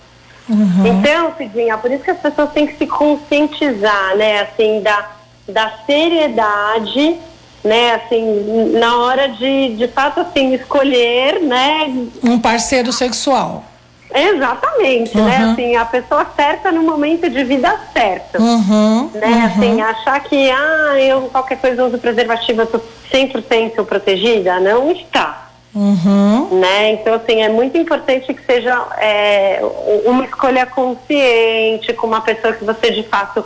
Uhum. 0.51 0.87
Então, 0.87 1.33
Cidinha, 1.39 1.79
por 1.79 1.91
isso 1.93 2.03
que 2.03 2.11
as 2.11 2.19
pessoas 2.19 2.51
têm 2.51 2.67
que 2.67 2.77
se 2.77 2.87
conscientizar, 2.87 4.17
né, 4.17 4.41
assim, 4.41 4.83
da, 4.83 5.09
da 5.49 5.73
seriedade, 5.87 7.17
né, 7.63 7.95
assim, 7.95 8.73
na 8.79 8.97
hora 8.99 9.29
de, 9.29 9.77
de 9.77 9.87
fato, 9.87 10.21
assim, 10.21 10.53
escolher, 10.55 11.41
né. 11.41 11.95
Um 12.25 12.41
parceiro 12.41 12.93
sexual. 12.93 13.65
Exatamente, 14.13 15.17
né, 15.17 15.23
uhum. 15.23 15.29
né? 15.29 15.53
Assim, 15.53 15.77
a 15.77 15.85
pessoa 15.85 16.27
certa 16.35 16.73
no 16.73 16.83
momento 16.83 17.31
de 17.31 17.45
vida 17.45 17.79
certo. 17.93 18.43
Uhum. 18.43 19.09
Né? 19.15 19.27
Uhum. 19.29 19.45
Assim, 19.45 19.81
achar 19.81 20.21
que, 20.21 20.51
ah, 20.51 20.99
eu 20.99 21.23
qualquer 21.31 21.59
coisa 21.59 21.85
uso 21.85 21.97
preservativo, 21.97 22.63
eu 22.63 22.67
tô 22.67 22.81
100% 23.13 23.85
protegida, 23.85 24.59
não 24.59 24.91
está. 24.91 25.50
Uhum. 25.75 26.59
Né? 26.59 26.93
Então, 26.93 27.15
assim, 27.15 27.43
é 27.43 27.49
muito 27.49 27.79
importante 27.79 28.33
que 28.35 28.45
seja 28.45 28.75
é, 28.99 29.61
uma 30.05 30.25
escolha 30.25 30.67
consciente, 30.67 31.93
com 31.93 32.07
uma 32.07 32.21
pessoa 32.21 32.53
que 32.53 32.65
você 32.65 32.91
de 32.91 33.05
fato 33.05 33.45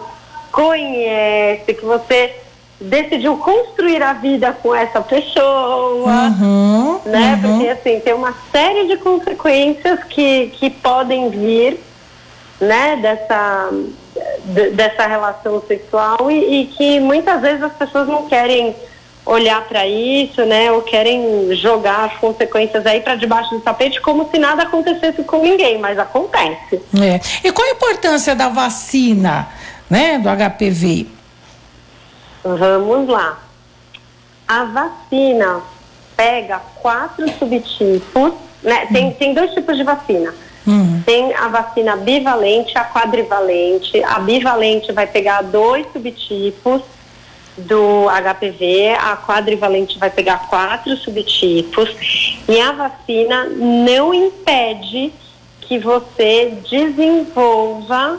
conhece, 0.51 1.75
que 1.75 1.85
você 1.85 2.35
decidiu 2.81 3.37
construir 3.37 4.03
a 4.03 4.13
vida 4.15 4.53
com 4.63 4.75
essa 4.75 5.01
pessoa, 5.01 6.11
uhum, 6.11 7.01
né? 7.05 7.41
Uhum. 7.43 7.51
Porque 7.51 7.69
assim, 7.69 8.01
tem 8.01 8.15
uma 8.15 8.35
série 8.51 8.87
de 8.89 8.97
consequências 8.97 10.03
que, 10.05 10.49
que 10.55 10.71
podem 10.71 11.31
vir, 11.31 11.81
né, 12.61 12.97
dessa, 12.97 13.71
dessa 14.75 15.07
relação 15.07 15.63
sexual 15.67 16.31
e, 16.31 16.63
e 16.63 16.67
que 16.67 17.01
muitas 17.01 17.41
vezes 17.41 17.63
as 17.63 17.73
pessoas 17.73 18.07
não 18.09 18.27
querem 18.27 18.75
olhar 19.25 19.63
para 19.67 19.87
isso, 19.87 20.45
né? 20.45 20.71
Ou 20.71 20.83
querem 20.83 21.55
jogar 21.57 22.05
as 22.05 22.17
consequências 22.19 22.85
aí 22.85 23.01
para 23.01 23.17
debaixo 23.17 23.51
do 23.55 23.61
tapete 23.61 24.01
como 24.01 24.29
se 24.31 24.39
nada 24.39 24.65
acontecesse 24.65 25.23
com 25.25 25.39
ninguém, 25.39 25.79
mas 25.79 25.99
acontece. 25.99 26.83
É. 27.01 27.21
E 27.47 27.53
qual 27.53 27.67
a 27.67 27.73
importância 27.73 28.35
da 28.35 28.49
vacina, 28.49 29.49
né, 29.89 30.19
do 30.19 30.29
HPV? 30.29 31.07
Vamos 32.45 33.09
lá. 33.09 33.39
A 34.47 34.65
vacina 34.65 35.63
pega 36.15 36.61
quatro 36.77 37.27
subtipos, 37.39 38.33
né? 38.63 38.87
Tem, 38.93 39.07
hum. 39.07 39.15
tem 39.19 39.35
dois 39.35 39.53
tipos 39.53 39.77
de 39.77 39.83
vacina. 39.83 40.35
Hum. 40.67 41.03
Tem 41.05 41.35
a 41.35 41.49
vacina 41.49 41.97
bivalente, 41.97 42.77
a 42.77 42.85
quadrivalente. 42.85 44.03
A 44.05 44.19
bivalente 44.19 44.93
vai 44.93 45.07
pegar 45.07 45.43
dois 45.43 45.87
subtipos 45.93 46.83
do 47.57 48.07
HPV, 48.09 48.95
a 48.99 49.17
quadrivalente 49.17 49.99
vai 49.99 50.11
pegar 50.11 50.49
quatro 50.49 50.97
subtipos 50.97 52.37
e 52.49 52.61
a 52.61 52.73
vacina 52.73 53.45
não 53.45 54.13
impede 54.13 55.13
que 55.61 55.79
você 55.79 56.59
desenvolva 56.69 58.19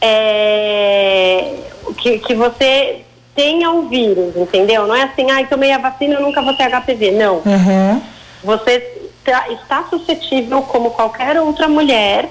é, 0.00 1.54
que, 1.98 2.18
que 2.20 2.34
você 2.34 3.04
tenha 3.34 3.70
o 3.70 3.88
vírus, 3.88 4.36
entendeu? 4.36 4.86
Não 4.86 4.94
é 4.94 5.02
assim, 5.02 5.30
ai, 5.30 5.44
ah, 5.44 5.46
tomei 5.46 5.72
a 5.72 5.78
vacina, 5.78 6.14
eu 6.14 6.22
nunca 6.22 6.42
vou 6.42 6.54
ter 6.54 6.68
HPV. 6.70 7.12
Não. 7.12 7.36
Uhum. 7.36 8.02
Você 8.42 8.80
tá, 9.24 9.48
está 9.50 9.84
suscetível, 9.88 10.62
como 10.62 10.90
qualquer 10.90 11.38
outra 11.40 11.68
mulher, 11.68 12.28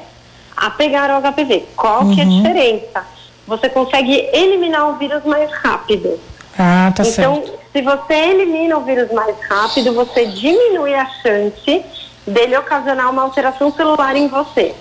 a 0.55 0.69
pegar 0.69 1.09
o 1.11 1.21
HPV. 1.21 1.65
Qual 1.75 2.03
uhum. 2.03 2.15
que 2.15 2.21
é 2.21 2.23
a 2.23 2.27
uhum. 2.27 2.41
diferença? 2.41 3.18
Você 3.49 3.67
consegue 3.67 4.29
eliminar 4.31 4.89
o 4.89 4.93
vírus 4.93 5.25
mais 5.25 5.51
rápido. 5.51 6.19
Ah, 6.57 6.93
tá 6.95 7.03
então, 7.03 7.43
certo. 7.43 7.59
se 7.73 7.81
você 7.81 8.13
elimina 8.13 8.77
o 8.77 8.81
vírus 8.81 9.11
mais 9.11 9.35
rápido, 9.49 9.93
você 9.93 10.27
diminui 10.27 10.93
a 10.93 11.07
chance 11.21 11.83
dele 12.27 12.57
ocasionar 12.57 13.09
uma 13.09 13.23
alteração 13.23 13.73
celular 13.73 14.15
em 14.15 14.27
você. 14.27 14.75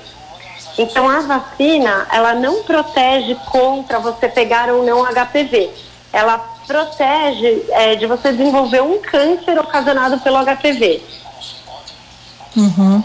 Então, 0.77 1.09
a 1.09 1.21
vacina, 1.21 2.07
ela 2.13 2.35
não 2.35 2.63
protege 2.63 3.35
contra 3.47 3.99
você 3.99 4.29
pegar 4.29 4.69
ou 4.71 4.85
não 4.85 5.05
HPV. 5.05 5.71
Ela 6.13 6.39
protege 6.67 7.65
é, 7.71 7.97
de 7.97 8.07
você 8.07 8.33
desenvolver 8.33 8.83
um 8.83 9.01
câncer 9.01 9.59
ocasionado 9.59 10.19
pelo 10.21 10.39
HPV. 10.45 11.01
Uhum. 12.57 13.03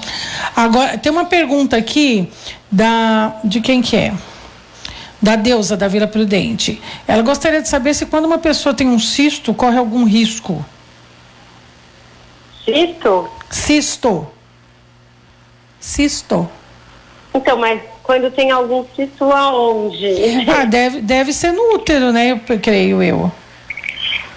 Agora, 0.55 0.97
tem 0.97 1.11
uma 1.11 1.25
pergunta 1.25 1.77
aqui 1.77 2.29
da 2.71 3.35
de 3.43 3.61
quem 3.61 3.81
que 3.81 3.95
é? 3.95 4.13
Da 5.23 5.37
deusa 5.37 5.77
da 5.77 5.87
Vila 5.87 6.05
Prudente. 6.05 6.81
Ela 7.07 7.21
gostaria 7.21 7.61
de 7.61 7.69
saber 7.69 7.93
se 7.93 8.05
quando 8.05 8.25
uma 8.25 8.37
pessoa 8.37 8.75
tem 8.75 8.89
um 8.89 8.99
cisto, 8.99 9.53
corre 9.53 9.77
algum 9.77 10.03
risco. 10.03 10.63
Cisto? 12.65 13.29
Cisto. 13.49 14.27
Cisto. 15.79 16.49
Então, 17.33 17.57
mas 17.57 17.81
quando 18.03 18.29
tem 18.31 18.51
algum 18.51 18.85
cisto 18.93 19.31
aonde? 19.31 20.13
Ah, 20.45 20.65
deve, 20.65 20.99
deve 20.99 21.31
ser 21.31 21.53
no 21.53 21.75
útero, 21.75 22.11
né? 22.11 22.31
Eu 22.49 22.59
creio 22.59 23.01
eu. 23.01 23.31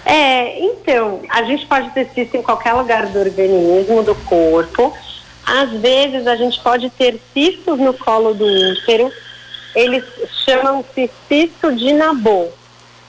É, 0.05 0.57
então, 0.63 1.19
a 1.27 1.43
gente 1.43 1.65
pode 1.65 1.89
ter 1.89 2.09
cisto 2.15 2.37
em 2.37 2.41
qualquer 2.41 2.71
lugar 2.71 3.07
do 3.07 3.19
organismo, 3.19 4.03
do 4.03 4.15
corpo. 4.15 4.93
Às 5.45 5.69
vezes 5.81 6.25
a 6.27 6.37
gente 6.37 6.61
pode 6.61 6.89
ter 6.91 7.19
cistos 7.33 7.77
no 7.77 7.93
colo 7.93 8.33
do 8.33 8.45
útero 8.45 9.11
eles 9.77 10.03
chamam-se 10.43 11.07
cisto 11.27 11.71
de 11.71 11.93
Nabô. 11.93 12.47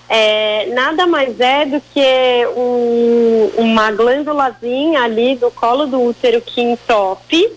É, 0.06 0.66
nada 0.66 1.06
mais 1.06 1.40
é 1.40 1.64
do 1.64 1.80
que 1.92 2.46
um, 2.54 3.50
uma 3.56 3.90
glândulazinha 3.90 5.02
ali 5.02 5.34
do 5.36 5.50
colo 5.50 5.86
do 5.86 6.02
útero 6.02 6.42
que 6.42 6.60
entope 6.60 7.50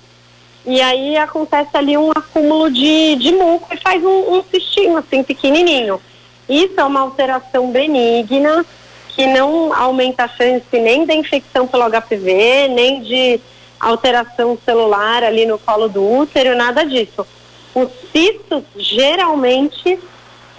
e 0.65 0.81
aí 0.81 1.17
acontece 1.17 1.69
ali 1.73 1.97
um 1.97 2.11
acúmulo 2.11 2.69
de, 2.71 3.15
de 3.15 3.33
muco 3.33 3.67
e 3.73 3.77
faz 3.77 4.01
um, 4.01 4.37
um 4.37 4.43
cistinho 4.49 4.95
assim 4.95 5.23
pequenininho. 5.23 5.99
Isso 6.47 6.79
é 6.79 6.83
uma 6.83 7.01
alteração 7.01 7.69
benigna 7.69 8.65
que 9.09 9.27
não 9.27 9.73
aumenta 9.73 10.23
a 10.23 10.27
chance 10.29 10.65
nem 10.71 11.05
da 11.05 11.13
infecção 11.13 11.67
pelo 11.67 11.89
HPV, 11.89 12.69
nem 12.69 13.01
de 13.01 13.41
alteração 13.77 14.57
celular 14.63 15.23
ali 15.23 15.45
no 15.45 15.59
colo 15.59 15.89
do 15.89 16.01
útero, 16.01 16.55
nada 16.55 16.85
disso. 16.85 17.25
Os 17.73 17.89
cistos 18.11 18.63
geralmente 18.75 19.99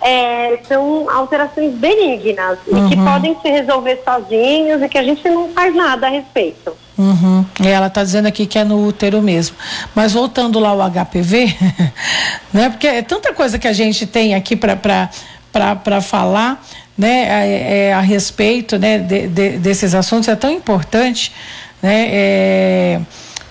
é, 0.02 0.58
são 0.66 1.08
alterações 1.08 1.72
benignas 1.74 2.58
uhum. 2.66 2.86
e 2.86 2.90
que 2.90 2.96
uhum. 2.96 3.04
podem 3.04 3.36
se 3.40 3.48
resolver 3.48 4.02
sozinhos 4.04 4.82
e 4.82 4.88
que 4.88 4.98
a 4.98 5.02
gente 5.02 5.26
não 5.28 5.48
faz 5.50 5.74
nada 5.74 6.08
a 6.08 6.10
respeito. 6.10 6.76
Uhum. 6.98 7.44
E 7.62 7.68
ela 7.68 7.86
está 7.86 8.02
dizendo 8.02 8.26
aqui 8.26 8.46
que 8.46 8.58
é 8.58 8.64
no 8.64 8.86
útero 8.86 9.22
mesmo. 9.22 9.56
Mas 9.94 10.12
voltando 10.12 10.58
lá 10.58 10.70
ao 10.70 10.90
HPV, 10.90 11.56
né? 12.52 12.68
Porque 12.68 12.86
é 12.86 13.02
tanta 13.02 13.32
coisa 13.32 13.58
que 13.58 13.68
a 13.68 13.72
gente 13.72 14.06
tem 14.06 14.34
aqui 14.34 14.56
para 14.56 16.00
falar, 16.02 16.62
né? 16.98 17.46
É, 17.46 17.88
é, 17.88 17.92
a 17.92 18.00
respeito, 18.00 18.78
né? 18.78 18.98
De, 18.98 19.28
de, 19.28 19.50
desses 19.58 19.94
assuntos 19.94 20.28
é 20.28 20.36
tão 20.36 20.50
importante, 20.50 21.32
né? 21.80 22.08
É, 22.10 23.00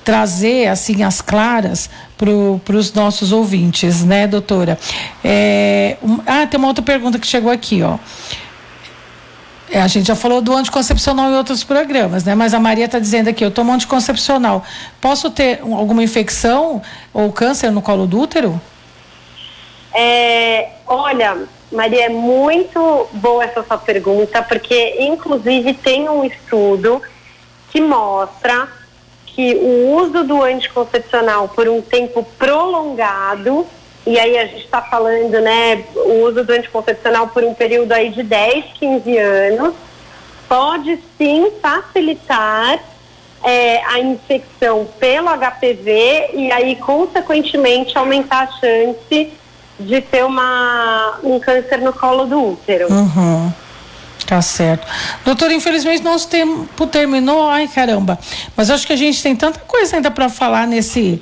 trazer 0.04 0.68
assim 0.68 1.04
as 1.04 1.22
claras 1.22 1.90
para 2.64 2.76
os 2.76 2.94
nossos 2.94 3.32
ouvintes, 3.32 4.04
né, 4.04 4.28
doutora? 4.28 4.78
É, 5.24 5.98
um, 6.04 6.20
ah, 6.26 6.46
tem 6.46 6.58
uma 6.58 6.68
outra 6.68 6.84
pergunta 6.84 7.18
que 7.18 7.26
chegou 7.26 7.52
aqui, 7.52 7.82
ó. 7.82 7.98
É, 9.72 9.82
a 9.82 9.88
gente 9.88 10.08
já 10.08 10.16
falou 10.16 10.42
do 10.42 10.54
anticoncepcional 10.54 11.32
em 11.32 11.36
outros 11.36 11.64
programas, 11.64 12.26
né? 12.26 12.36
Mas 12.36 12.54
a 12.54 12.60
Maria 12.60 12.86
está 12.86 13.00
dizendo 13.00 13.30
aqui, 13.30 13.44
eu 13.44 13.50
tomo 13.50 13.72
anticoncepcional. 13.72 14.64
Posso 15.00 15.32
ter 15.32 15.62
alguma 15.62 16.04
infecção 16.04 16.82
ou 17.14 17.32
câncer 17.32 17.72
no 17.72 17.82
colo 17.82 18.06
do 18.06 18.20
útero? 18.20 18.60
É, 19.94 20.72
olha, 20.86 21.38
Maria, 21.72 22.08
é 22.08 22.10
muito 22.10 23.08
boa 23.14 23.46
essa 23.46 23.64
sua 23.64 23.78
pergunta, 23.78 24.42
porque 24.44 24.98
inclusive 25.00 25.74
tem 25.74 26.10
um 26.10 26.26
estudo 26.26 27.02
que 27.72 27.80
mostra 27.80 28.68
que 29.36 29.56
o 29.56 29.96
uso 29.96 30.24
do 30.24 30.44
anticoncepcional 30.44 31.48
por 31.50 31.68
um 31.68 31.82
tempo 31.82 32.24
prolongado 32.38 33.66
e 34.06 34.20
aí 34.20 34.38
a 34.38 34.46
gente 34.48 34.66
está 34.66 34.82
falando, 34.82 35.40
né, 35.40 35.84
o 35.96 36.24
uso 36.24 36.44
do 36.44 36.52
anticoncepcional 36.52 37.28
por 37.28 37.44
um 37.44 37.54
período 37.54 37.92
aí 37.92 38.10
de 38.10 38.24
10, 38.24 38.66
15 38.80 39.18
anos, 39.18 39.76
pode 40.50 41.00
sim 41.18 41.52
facilitar 41.62 42.80
é, 43.44 43.84
a 43.86 44.00
infecção 44.00 44.88
pelo 45.00 45.30
HPV 45.30 46.32
e 46.34 46.52
aí, 46.52 46.76
consequentemente, 46.78 47.98
aumentar 47.98 48.44
a 48.44 48.52
chance 48.60 49.34
de 49.80 50.02
ter 50.02 50.26
uma, 50.26 51.20
um 51.24 51.40
câncer 51.40 51.78
no 51.80 51.94
colo 51.94 52.26
do 52.26 52.54
útero. 52.54 52.92
Uhum. 52.92 53.54
Tá 54.32 54.42
certo. 54.42 54.88
Doutor, 55.26 55.52
infelizmente 55.52 56.02
nosso 56.02 56.30
tempo 56.30 56.88
terminou, 56.88 57.50
ai 57.50 57.68
caramba. 57.68 58.18
Mas 58.56 58.72
acho 58.72 58.88
que 58.88 58.94
a 58.94 58.96
gente 58.96 59.22
tem 59.22 59.36
tanta 59.36 59.60
coisa 59.60 59.98
ainda 59.98 60.10
para 60.10 60.30
falar 60.30 60.66
nesse, 60.66 61.22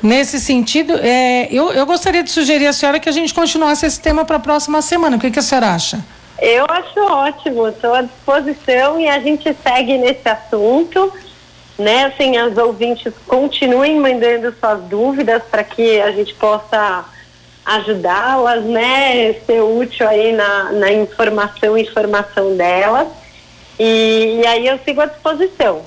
nesse 0.00 0.38
sentido. 0.38 0.94
É, 1.02 1.48
eu, 1.50 1.72
eu 1.72 1.84
gostaria 1.84 2.22
de 2.22 2.30
sugerir 2.30 2.68
à 2.68 2.72
senhora 2.72 3.00
que 3.00 3.08
a 3.08 3.12
gente 3.12 3.34
continuasse 3.34 3.84
esse 3.84 4.00
tema 4.00 4.24
para 4.24 4.36
a 4.36 4.38
próxima 4.38 4.80
semana. 4.80 5.16
O 5.16 5.18
que, 5.18 5.28
que 5.28 5.40
a 5.40 5.42
senhora 5.42 5.74
acha? 5.74 5.98
Eu 6.38 6.64
acho 6.68 7.00
ótimo, 7.00 7.66
estou 7.66 7.92
à 7.92 8.02
disposição 8.02 9.00
e 9.00 9.08
a 9.08 9.18
gente 9.18 9.52
segue 9.64 9.98
nesse 9.98 10.28
assunto. 10.28 11.12
Né, 11.76 12.04
assim, 12.04 12.36
as 12.36 12.56
ouvintes 12.56 13.12
continuem 13.26 13.98
mandando 13.98 14.54
suas 14.60 14.80
dúvidas 14.84 15.42
para 15.50 15.64
que 15.64 16.00
a 16.00 16.12
gente 16.12 16.32
possa 16.34 17.04
ajudá-las, 17.66 18.64
né, 18.64 19.34
ser 19.44 19.60
útil 19.60 20.08
aí 20.08 20.32
na, 20.32 20.72
na 20.72 20.92
informação 20.92 21.76
e 21.76 21.84
formação 21.84 22.56
delas. 22.56 23.08
E, 23.78 24.40
e 24.40 24.46
aí 24.46 24.66
eu 24.68 24.78
sigo 24.84 25.00
à 25.00 25.06
disposição. 25.06 25.82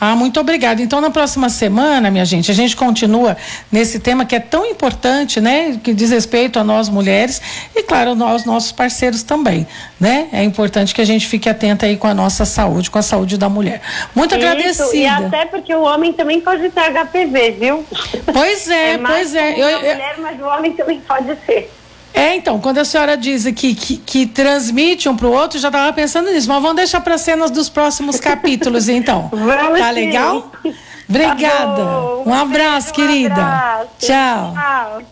Ah, 0.00 0.14
muito 0.14 0.38
obrigada. 0.38 0.80
Então, 0.80 1.00
na 1.00 1.10
próxima 1.10 1.48
semana, 1.48 2.10
minha 2.10 2.24
gente, 2.24 2.50
a 2.50 2.54
gente 2.54 2.76
continua 2.76 3.36
nesse 3.70 3.98
tema 3.98 4.24
que 4.24 4.36
é 4.36 4.40
tão 4.40 4.64
importante, 4.66 5.40
né? 5.40 5.78
Que 5.82 5.92
diz 5.92 6.10
respeito 6.10 6.58
a 6.58 6.64
nós 6.64 6.88
mulheres 6.88 7.40
e, 7.74 7.82
claro, 7.82 8.14
nós, 8.14 8.44
nossos 8.44 8.70
parceiros 8.70 9.22
também, 9.22 9.66
né? 9.98 10.28
É 10.32 10.42
importante 10.44 10.94
que 10.94 11.00
a 11.00 11.04
gente 11.04 11.26
fique 11.26 11.48
atenta 11.48 11.86
aí 11.86 11.96
com 11.96 12.06
a 12.06 12.14
nossa 12.14 12.44
saúde, 12.44 12.90
com 12.90 12.98
a 12.98 13.02
saúde 13.02 13.36
da 13.36 13.48
mulher. 13.48 13.80
Muito 14.14 14.36
Isso, 14.36 14.46
agradecida. 14.46 14.96
E 14.96 15.06
até 15.06 15.46
porque 15.46 15.74
o 15.74 15.82
homem 15.82 16.12
também 16.12 16.40
pode 16.40 16.68
ter 16.70 16.80
HPV, 16.92 17.50
viu? 17.58 17.84
Pois 18.32 18.68
é, 18.68 18.92
é 18.92 18.98
pois 18.98 19.34
é. 19.34 19.52
Eu, 19.54 19.68
eu, 19.68 19.80
mulher, 19.80 20.16
mas 20.18 20.40
o 20.40 20.44
homem 20.44 20.72
também 20.72 21.00
pode 21.00 21.36
ser. 21.44 21.70
É, 22.12 22.34
então, 22.36 22.58
quando 22.58 22.78
a 22.78 22.84
senhora 22.84 23.16
diz 23.16 23.44
que, 23.52 23.74
que, 23.74 23.96
que 23.96 24.26
transmite 24.26 25.08
um 25.08 25.16
para 25.16 25.26
o 25.26 25.32
outro, 25.32 25.58
já 25.58 25.68
estava 25.68 25.92
pensando 25.92 26.30
nisso, 26.30 26.48
mas 26.48 26.60
vamos 26.60 26.76
deixar 26.76 27.00
para 27.00 27.16
cenas 27.16 27.50
dos 27.50 27.68
próximos 27.68 28.18
capítulos, 28.20 28.88
então. 28.88 29.28
Vamos 29.32 29.78
tá 29.78 29.90
legal? 29.90 30.50
Obrigada. 31.08 31.82
Tá 31.82 32.16
um 32.26 32.34
abraço, 32.34 32.92
querida. 32.92 33.40
Um 33.40 33.44
abraço. 33.44 33.88
Tchau. 33.98 34.54
Tchau. 34.54 35.02